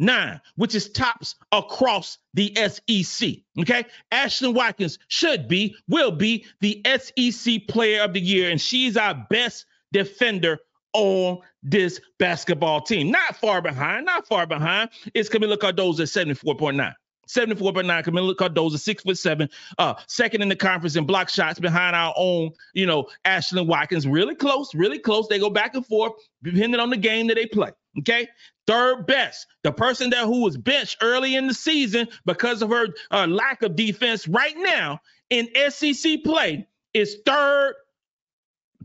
70.9, 0.02 0.42
which 0.56 0.76
is 0.76 0.90
tops 0.90 1.36
across 1.52 2.18
the 2.34 2.54
SEC. 2.56 3.30
Okay. 3.60 3.86
Ashlyn 4.12 4.54
Watkins 4.54 5.00
should 5.08 5.48
be, 5.48 5.76
will 5.88 6.12
be 6.12 6.46
the 6.62 6.82
SEC 6.86 7.68
player 7.68 8.04
of 8.04 8.14
the 8.14 8.22
year, 8.22 8.50
and 8.50 8.60
she's 8.60 8.98
our 8.98 9.26
best 9.30 9.66
defender 9.92 10.60
on 10.94 11.40
this 11.64 12.00
basketball 12.20 12.82
team. 12.82 13.12
Not 13.12 13.36
far 13.36 13.62
behind, 13.62 14.06
not 14.06 14.28
far 14.28 14.46
behind 14.46 14.92
is 15.14 15.30
Kamilla 15.30 15.58
Cardoso 15.58 16.02
at 16.02 16.28
74.9. 16.28 16.94
74.9. 17.28 18.04
Kamilla 18.04 18.36
Cardoso, 18.36 18.78
six 18.78 19.02
foot 19.02 19.18
seven, 19.18 19.50
uh, 19.78 19.96
second 20.08 20.42
in 20.42 20.50
the 20.50 20.56
conference 20.56 20.96
in 20.96 21.06
block 21.06 21.30
shots 21.30 21.60
behind 21.60 21.96
our 21.96 22.14
own, 22.18 22.52
you 22.74 22.86
know, 22.86 23.08
Ashlyn 23.26 23.66
Watkins. 23.66 24.06
Really 24.06 24.36
close, 24.36 24.76
really 24.76 25.00
close. 25.00 25.28
They 25.28 25.40
go 25.40 25.50
back 25.50 25.74
and 25.74 25.86
forth 25.86 26.14
depending 26.44 26.80
on 26.80 26.90
the 26.90 26.98
game 26.98 27.28
that 27.28 27.36
they 27.36 27.46
play. 27.46 27.72
Okay. 28.00 28.28
Third 28.66 29.06
best, 29.06 29.48
the 29.64 29.72
person 29.72 30.12
that 30.12 30.26
who 30.26 30.42
was 30.42 30.58
benched 30.58 30.98
early 31.02 31.36
in 31.36 31.48
the 31.48 31.54
season 31.54 32.08
because 32.26 32.62
of 32.62 32.70
her 32.70 32.88
uh, 33.12 33.28
lack 33.28 33.62
of 33.62 33.76
defense 33.76 34.28
right 34.28 34.56
now 34.58 35.00
in 35.30 35.50
SEC 35.70 36.24
play 36.24 36.68
is 36.94 37.18
third 37.26 37.74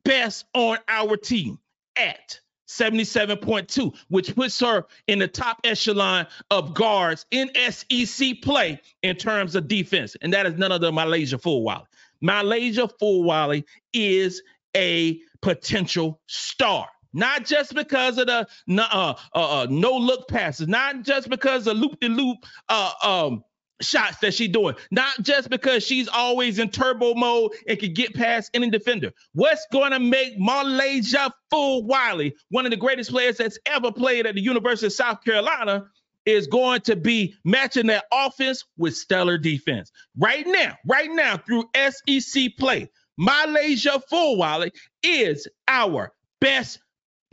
best 0.05 0.47
on 0.55 0.79
our 0.89 1.17
team 1.17 1.59
at 1.97 2.41
77.2, 2.69 3.95
which 4.09 4.35
puts 4.35 4.61
her 4.61 4.85
in 5.07 5.19
the 5.19 5.29
top 5.29 5.61
echelon 5.65 6.27
of 6.51 6.75
guards 6.75 7.25
in 7.31 7.51
SEC 7.71 8.43
play 8.43 8.81
in 9.03 9.17
terms 9.17 9.55
of 9.55 9.69
defense. 9.69 10.17
And 10.21 10.33
that 10.33 10.47
is 10.47 10.55
none 10.55 10.73
other 10.73 10.87
than 10.87 10.95
MiLaysia 10.95 11.41
Fulwiley. 11.41 11.87
MiLaysia 12.23 12.91
Fulwiley 13.01 13.65
is 13.93 14.43
a 14.77 15.21
potential 15.41 16.21
star. 16.27 16.89
Not 17.13 17.47
just 17.47 17.75
because 17.75 18.19
of 18.19 18.27
the 18.27 18.47
uh, 18.71 19.15
uh, 19.35 19.61
uh, 19.63 19.67
no 19.71 19.97
look 19.97 20.29
passes, 20.29 20.69
not 20.69 21.03
just 21.03 21.29
because 21.29 21.67
of 21.67 21.77
loop 21.77 21.99
de 22.01 22.09
loop 22.09 22.39
uh, 22.69 22.93
um, 23.03 23.45
shots 23.81 24.19
that 24.19 24.35
she's 24.35 24.51
doing, 24.51 24.75
not 24.91 25.23
just 25.23 25.51
because 25.51 25.85
she's 25.85 26.09
always 26.09 26.59
in 26.59 26.69
turbo 26.71 27.15
mode 27.15 27.53
and 27.67 27.79
can 27.79 27.93
get 27.95 28.15
past 28.15 28.51
any 28.55 28.71
defender. 28.71 29.13
What's 29.33 29.67
going 29.73 29.93
to 29.93 30.01
make 30.01 30.39
MiLaysia 30.39 31.31
Fulwiley 31.53 32.33
one 32.51 32.67
of 32.67 32.71
the 32.71 32.77
greatest 32.77 33.11
players 33.11 33.39
that's 33.39 33.59
ever 33.67 33.93
played 33.93 34.27
at 34.27 34.35
the 34.35 34.43
University 34.43 34.87
of 34.87 34.93
South 34.93 35.25
Carolina 35.25 35.87
is 36.27 36.47
going 36.47 36.81
to 36.83 36.95
be 36.95 37.35
matching 37.45 37.87
that 37.87 38.05
offense 38.13 38.65
with 38.77 38.95
stellar 38.95 39.39
defense. 39.39 39.91
Right 40.19 40.47
now, 40.47 40.77
right 40.87 41.11
now 41.11 41.39
through 41.39 41.65
SEC 41.75 42.51
play, 42.59 42.91
MiLaysia 43.19 44.03
Fulwiley 44.11 44.71
is 45.03 45.49
our 45.67 46.13
best 46.41 46.81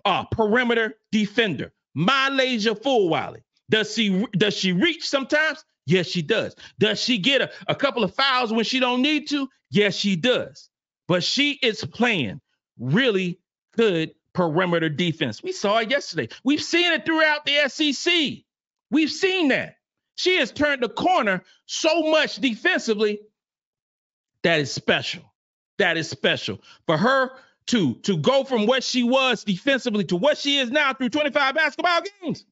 uh, 0.06 0.24
perimeter 0.26 0.96
defender. 1.12 1.74
MiLaysia 1.98 2.82
Fulwiley. 2.82 3.42
Does 3.70 3.94
she 3.94 4.26
does 4.34 4.56
she 4.56 4.72
reach 4.74 5.08
sometimes? 5.08 5.64
Yes, 5.86 6.08
she 6.08 6.22
does. 6.22 6.56
Does 6.80 7.00
she 7.02 7.18
get 7.18 7.42
a, 7.42 7.52
a 7.68 7.76
couple 7.76 8.04
of 8.04 8.14
fouls 8.14 8.52
when 8.52 8.66
she 8.66 8.80
don't 8.80 9.02
need 9.02 9.30
to? 9.30 9.48
Yes, 9.72 9.96
she 9.96 10.16
does. 10.16 10.70
But 11.08 11.24
she 11.24 11.54
is 11.62 11.84
playing 11.86 12.42
really 12.80 13.40
good 13.78 14.12
perimeter 14.34 14.90
defense. 14.90 15.42
We 15.42 15.52
saw 15.52 15.78
it 15.80 15.90
yesterday. 15.90 16.30
We've 16.44 16.62
seen 16.62 16.92
it 16.92 17.06
throughout 17.06 17.46
the 17.46 17.70
SEC. 17.70 18.14
We've 18.92 19.12
seen 19.12 19.50
that. 19.50 19.76
She 20.16 20.38
has 20.38 20.52
turned 20.52 20.84
the 20.84 20.90
corner 20.90 21.44
so 21.66 22.04
much 22.12 22.38
defensively. 22.38 23.20
That 24.44 24.60
is 24.60 24.72
special. 24.72 25.24
That 25.78 25.98
is 25.98 26.10
special. 26.10 26.62
For 26.86 26.98
her 26.98 27.32
to, 27.68 27.96
to 27.96 28.18
go 28.18 28.44
from 28.44 28.68
what 28.68 28.84
she 28.84 29.04
was 29.04 29.44
defensively 29.44 30.04
to 30.06 30.16
what 30.16 30.38
she 30.38 30.58
is 30.58 30.70
now 30.72 30.94
through 30.94 31.10
25 31.10 31.56
basketball 31.56 32.02
games, 32.22 32.46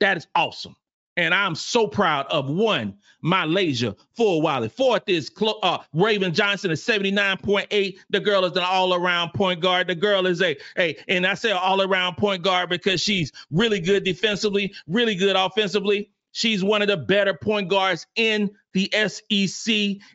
that 0.00 0.16
is 0.16 0.26
awesome. 0.34 0.76
And 1.16 1.34
I'm 1.34 1.54
so 1.54 1.86
proud 1.86 2.26
of 2.28 2.48
one, 2.48 2.96
MiLaysia 3.22 3.96
Fulwiley. 4.18 4.72
Fourth 4.72 5.02
is 5.08 5.30
uh, 5.62 5.78
Raven 5.92 6.32
Johnson 6.32 6.70
at 6.70 6.78
79.8. 6.78 7.98
The 8.08 8.20
girl 8.20 8.44
is 8.46 8.52
an 8.52 8.62
all-around 8.62 9.32
point 9.34 9.60
guard. 9.60 9.88
The 9.88 9.94
girl 9.94 10.26
is 10.26 10.40
a, 10.40 10.56
a 10.78 10.96
and 11.08 11.26
I 11.26 11.34
say 11.34 11.50
all-around 11.50 12.16
point 12.16 12.42
guard 12.42 12.70
because 12.70 13.02
she's 13.02 13.30
really 13.50 13.80
good 13.80 14.04
defensively, 14.04 14.74
really 14.86 15.14
good 15.14 15.36
offensively. 15.36 16.11
She's 16.32 16.64
one 16.64 16.82
of 16.82 16.88
the 16.88 16.96
better 16.96 17.34
point 17.34 17.68
guards 17.68 18.06
in 18.16 18.50
the 18.74 18.90
SEC, 19.08 19.74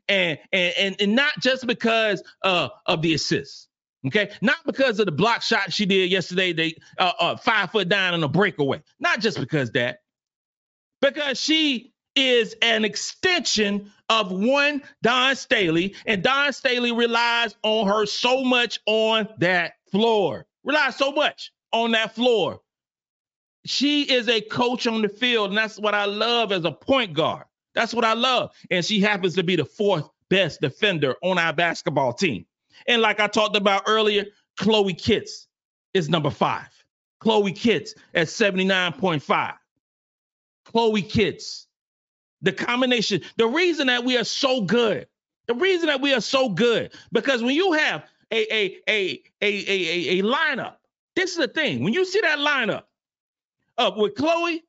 and 0.10 0.40
and 0.52 0.74
and, 0.78 0.96
and 1.00 1.16
not 1.16 1.34
just 1.40 1.68
because 1.68 2.24
uh, 2.44 2.70
of 2.86 3.02
the 3.02 3.14
assists. 3.14 3.68
Okay, 4.08 4.32
not 4.42 4.58
because 4.66 5.00
of 5.00 5.06
the 5.08 5.12
block 5.12 5.42
shot 5.42 5.74
she 5.74 5.86
did 5.86 6.12
yesterday. 6.12 6.54
They 6.54 6.76
uh, 6.98 7.14
uh, 7.20 7.38
five 7.38 7.72
foot 7.72 7.90
down 7.90 8.14
on 8.14 8.24
a 8.24 8.28
breakaway. 8.28 8.82
Not 9.00 9.20
just 9.22 9.40
because 9.40 9.72
that 9.72 10.00
because 11.02 11.40
she 11.40 11.94
is 12.16 12.56
an 12.62 12.86
extension 12.86 13.92
of 14.10 14.32
one 14.32 14.82
Dawn 15.04 15.36
Staley, 15.36 15.96
and 16.06 16.24
Dawn 16.24 16.54
Staley 16.54 16.92
relies 16.92 17.56
on 17.64 17.88
her 17.88 18.06
so 18.06 18.44
much 18.44 18.80
on 18.86 19.28
that 19.40 19.74
floor. 19.92 20.46
Relies 20.64 20.96
so 20.96 21.12
much 21.12 21.52
on 21.72 21.92
that 21.92 22.16
floor. 22.16 22.62
She 23.68 24.04
is 24.04 24.30
a 24.30 24.40
coach 24.40 24.88
on 24.88 25.02
the 25.02 25.10
field, 25.10 25.50
and 25.50 25.58
that's 25.58 25.78
what 25.78 25.94
I 25.94 26.06
love 26.06 26.54
as 26.54 26.64
a 26.64 26.72
point 26.72 27.14
guard. 27.14 27.44
That's 27.76 27.94
what 27.94 28.06
I 28.06 28.14
love. 28.14 28.52
And 28.72 28.84
she 28.84 29.02
happens 29.02 29.36
to 29.36 29.44
be 29.44 29.58
the 29.58 29.66
fourth 29.66 30.10
best 30.30 30.62
defender 30.62 31.16
on 31.22 31.38
our 31.38 31.52
basketball 31.52 32.14
team. 32.14 32.46
And 32.88 33.02
like 33.02 33.20
I 33.20 33.28
talked 33.28 33.58
about 33.58 33.84
earlier, 33.86 34.26
Chloe 34.58 34.94
Kitts 34.94 35.48
is 35.94 36.08
number 36.08 36.30
five. 36.30 36.70
Chloe 37.20 37.52
Kitts 37.52 37.94
at 38.14 38.28
79.5. 38.28 39.54
Chloe 40.66 41.02
Kitts. 41.02 41.68
The 42.42 42.54
combination, 42.54 43.22
the 43.36 43.48
reason 43.48 43.88
that 43.88 44.06
we 44.06 44.18
are 44.18 44.24
so 44.24 44.62
good, 44.62 45.08
the 45.48 45.56
reason 45.56 45.88
that 45.88 46.02
we 46.02 46.14
are 46.14 46.22
so 46.22 46.50
good, 46.50 46.94
because 47.12 47.44
when 47.44 47.56
you 47.56 47.74
have 47.74 48.06
a 48.32 48.54
a 48.54 48.78
a 48.88 49.24
a 49.42 49.46
a, 49.46 50.20
a, 50.20 50.24
lineup, 50.24 50.76
this 51.16 51.32
is 51.32 51.38
the 51.38 51.48
thing. 51.48 51.84
When 51.84 51.94
you 51.94 52.06
see 52.06 52.22
that 52.22 52.38
lineup 52.38 52.84
up 53.78 53.98
with 53.98 54.16
Chloe, 54.16 54.64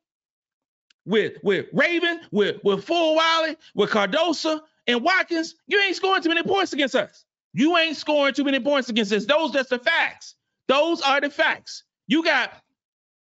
with 1.05 1.33
with 1.43 1.67
Raven, 1.73 2.21
with 2.31 2.57
with 2.63 2.85
Fulwiley, 2.85 3.57
with 3.75 3.89
Cardoso 3.89 4.61
and 4.87 5.03
Watkins, 5.03 5.55
you 5.67 5.79
ain't 5.81 5.95
scoring 5.95 6.21
too 6.21 6.29
many 6.29 6.43
points 6.43 6.73
against 6.73 6.95
us. 6.95 7.25
You 7.53 7.77
ain't 7.77 7.97
scoring 7.97 8.33
too 8.33 8.43
many 8.43 8.59
points 8.59 8.89
against 8.89 9.11
us. 9.13 9.25
Those 9.25 9.53
that's 9.53 9.69
the 9.69 9.79
facts. 9.79 10.35
Those 10.67 11.01
are 11.01 11.21
the 11.21 11.29
facts. 11.29 11.83
You 12.07 12.23
got 12.23 12.51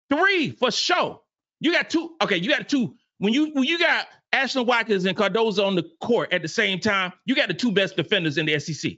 three 0.09 0.51
for 0.51 0.71
sure. 0.71 1.21
You 1.59 1.71
got 1.71 1.89
two. 1.89 2.11
Okay, 2.21 2.37
you 2.37 2.49
got 2.49 2.69
two. 2.69 2.95
When 3.19 3.33
you 3.33 3.51
when 3.53 3.65
you 3.65 3.79
got 3.79 4.07
Ashlyn 4.33 4.65
Watkins 4.65 5.05
and 5.05 5.17
Cardozo 5.17 5.65
on 5.65 5.75
the 5.75 5.89
court 6.01 6.33
at 6.33 6.41
the 6.41 6.47
same 6.47 6.79
time, 6.79 7.13
you 7.25 7.35
got 7.35 7.47
the 7.47 7.53
two 7.53 7.71
best 7.71 7.95
defenders 7.95 8.37
in 8.37 8.45
the 8.45 8.59
SEC. 8.59 8.93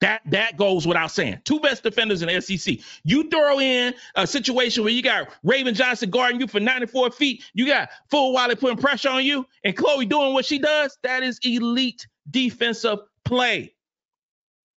That 0.00 0.22
that 0.26 0.56
goes 0.56 0.86
without 0.86 1.10
saying. 1.10 1.40
Two 1.44 1.60
best 1.60 1.82
defenders 1.82 2.22
in 2.22 2.28
the 2.28 2.40
SEC. 2.40 2.78
You 3.04 3.28
throw 3.28 3.58
in 3.60 3.94
a 4.14 4.26
situation 4.26 4.84
where 4.84 4.92
you 4.92 5.02
got 5.02 5.28
Raven 5.42 5.74
Johnson 5.74 6.10
guarding 6.10 6.40
you 6.40 6.46
for 6.46 6.60
94 6.60 7.10
feet, 7.12 7.44
you 7.54 7.66
got 7.66 7.90
Fulwiley 8.12 8.58
putting 8.58 8.78
pressure 8.78 9.10
on 9.10 9.24
you, 9.24 9.46
and 9.64 9.76
Chloe 9.76 10.06
doing 10.06 10.34
what 10.34 10.44
she 10.44 10.58
does. 10.60 10.96
That 11.02 11.22
is 11.24 11.40
elite 11.42 12.06
defensive 12.30 13.00
play. 13.24 13.74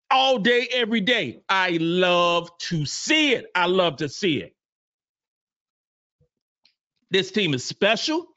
All 0.09 0.39
day, 0.39 0.67
every 0.73 1.01
day. 1.01 1.41
I 1.47 1.77
love 1.79 2.49
to 2.59 2.85
see 2.85 3.33
it. 3.33 3.45
I 3.55 3.67
love 3.67 3.97
to 3.97 4.09
see 4.09 4.37
it. 4.41 4.55
This 7.11 7.31
team 7.31 7.53
is 7.53 7.63
special. 7.63 8.27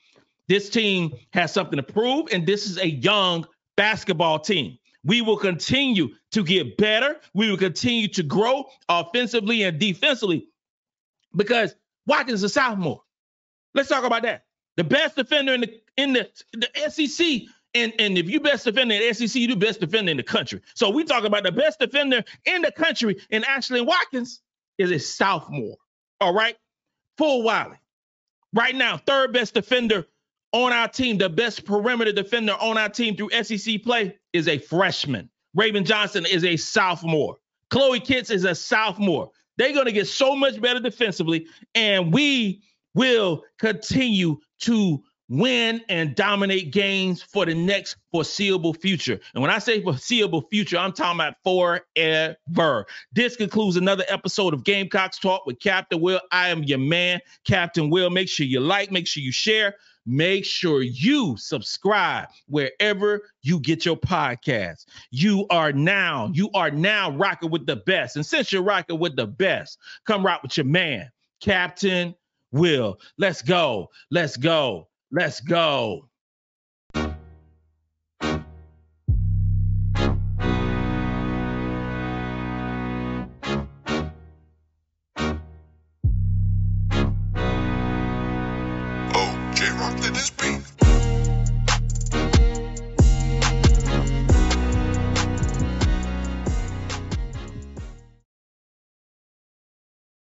This 0.48 0.70
team 0.70 1.14
has 1.32 1.52
something 1.52 1.76
to 1.78 1.82
prove, 1.82 2.28
and 2.32 2.46
this 2.46 2.66
is 2.66 2.78
a 2.78 2.88
young 2.88 3.46
basketball 3.76 4.38
team. 4.40 4.78
We 5.04 5.22
will 5.22 5.36
continue 5.36 6.10
to 6.34 6.44
get 6.44 6.78
better. 6.78 7.18
We 7.34 7.50
will 7.50 7.58
continue 7.58 8.08
to 8.10 8.24
grow 8.24 8.66
offensively 8.88 9.64
and 9.64 9.80
defensively 9.80 10.48
because 11.36 11.74
Watkins 12.06 12.40
is 12.40 12.44
a 12.44 12.50
sophomore. 12.50 13.02
Let's 13.74 13.88
talk 13.90 14.04
about 14.04 14.22
that. 14.24 14.44
The 14.76 14.84
best 14.84 15.16
defender 15.16 15.54
in 15.54 15.62
the 15.62 15.80
in 15.98 16.14
the, 16.14 16.28
the 16.54 16.90
SEC 16.90 17.42
And, 17.74 17.94
and 18.00 18.18
if 18.18 18.30
you 18.30 18.40
best 18.40 18.66
defender 18.66 18.96
in 18.96 19.02
the 19.02 19.14
SEC, 19.14 19.40
you 19.40 19.48
the 19.48 19.56
best 19.56 19.80
defender 19.80 20.12
in 20.12 20.18
the 20.18 20.24
country. 20.24 20.62
So 20.74 20.90
we 20.90 21.04
talk 21.04 21.24
about 21.24 21.44
the 21.44 21.52
best 21.52 21.80
defender 21.80 22.24
in 22.46 22.62
the 22.62 22.72
country, 22.72 23.22
and 23.30 23.44
Ashlyn 23.44 23.86
Watkins 23.86 24.42
is 24.78 24.92
a 24.92 25.00
sophomore. 25.00 25.76
All 26.20 26.34
right. 26.34 26.56
Fulwiley. 27.18 27.78
Right 28.54 28.74
now, 28.74 28.98
third 28.98 29.32
best 29.32 29.54
defender 29.54 30.06
on 30.52 30.72
our 30.72 30.88
team, 30.88 31.18
the 31.18 31.30
best 31.30 31.64
perimeter 31.66 32.12
defender 32.12 32.54
on 32.54 32.78
our 32.78 32.90
team 32.90 33.16
through 33.16 33.30
SEC 33.44 33.82
play 33.82 34.18
is 34.32 34.48
a 34.48 34.58
freshman. 34.58 35.30
Raven 35.54 35.84
Johnson 35.84 36.26
is 36.26 36.44
a 36.44 36.56
sophomore. 36.56 37.36
Chloe 37.70 38.00
Kitts 38.00 38.30
is 38.30 38.44
a 38.44 38.54
sophomore. 38.54 39.30
They're 39.56 39.72
going 39.72 39.86
to 39.86 39.92
get 39.92 40.08
so 40.08 40.34
much 40.34 40.60
better 40.60 40.80
defensively, 40.80 41.46
and 41.74 42.12
we 42.12 42.62
will 42.94 43.44
continue 43.58 44.38
to 44.60 45.02
win 45.28 45.80
and 45.88 46.14
dominate 46.14 46.70
games 46.70 47.22
for 47.22 47.46
the 47.46 47.54
next 47.54 47.96
foreseeable 48.12 48.74
future. 48.74 49.18
And 49.34 49.42
when 49.42 49.50
I 49.50 49.58
say 49.58 49.82
foreseeable 49.82 50.42
future, 50.50 50.76
I'm 50.76 50.92
talking 50.92 51.20
about 51.20 51.34
forever. 51.42 52.86
This 53.12 53.36
concludes 53.36 53.76
another 53.76 54.04
episode 54.08 54.54
of 54.54 54.64
Gamecocks 54.64 55.18
Talk 55.18 55.46
with 55.46 55.60
Captain 55.60 56.00
Will. 56.00 56.20
I 56.30 56.48
am 56.48 56.62
your 56.64 56.78
man, 56.78 57.20
Captain 57.46 57.90
Will. 57.90 58.10
Make 58.10 58.28
sure 58.28 58.46
you 58.46 58.60
like, 58.60 58.92
make 58.92 59.06
sure 59.06 59.22
you 59.22 59.32
share, 59.32 59.76
make 60.06 60.44
sure 60.44 60.82
you 60.82 61.36
subscribe 61.36 62.28
wherever 62.46 63.22
you 63.42 63.60
get 63.60 63.84
your 63.84 63.96
podcast. 63.96 64.86
You 65.10 65.46
are 65.50 65.72
now, 65.72 66.30
you 66.34 66.50
are 66.54 66.70
now 66.70 67.10
rocking 67.12 67.50
with 67.50 67.66
the 67.66 67.76
best. 67.76 68.16
And 68.16 68.24
since 68.26 68.52
you're 68.52 68.62
rocking 68.62 68.98
with 68.98 69.16
the 69.16 69.26
best, 69.26 69.78
come 70.06 70.24
rock 70.24 70.42
with 70.42 70.56
your 70.56 70.66
man, 70.66 71.10
Captain 71.40 72.14
Will. 72.52 72.98
Let's 73.18 73.42
go. 73.42 73.90
Let's 74.10 74.36
go. 74.36 74.88
Let's 75.10 75.40
go. 75.40 76.08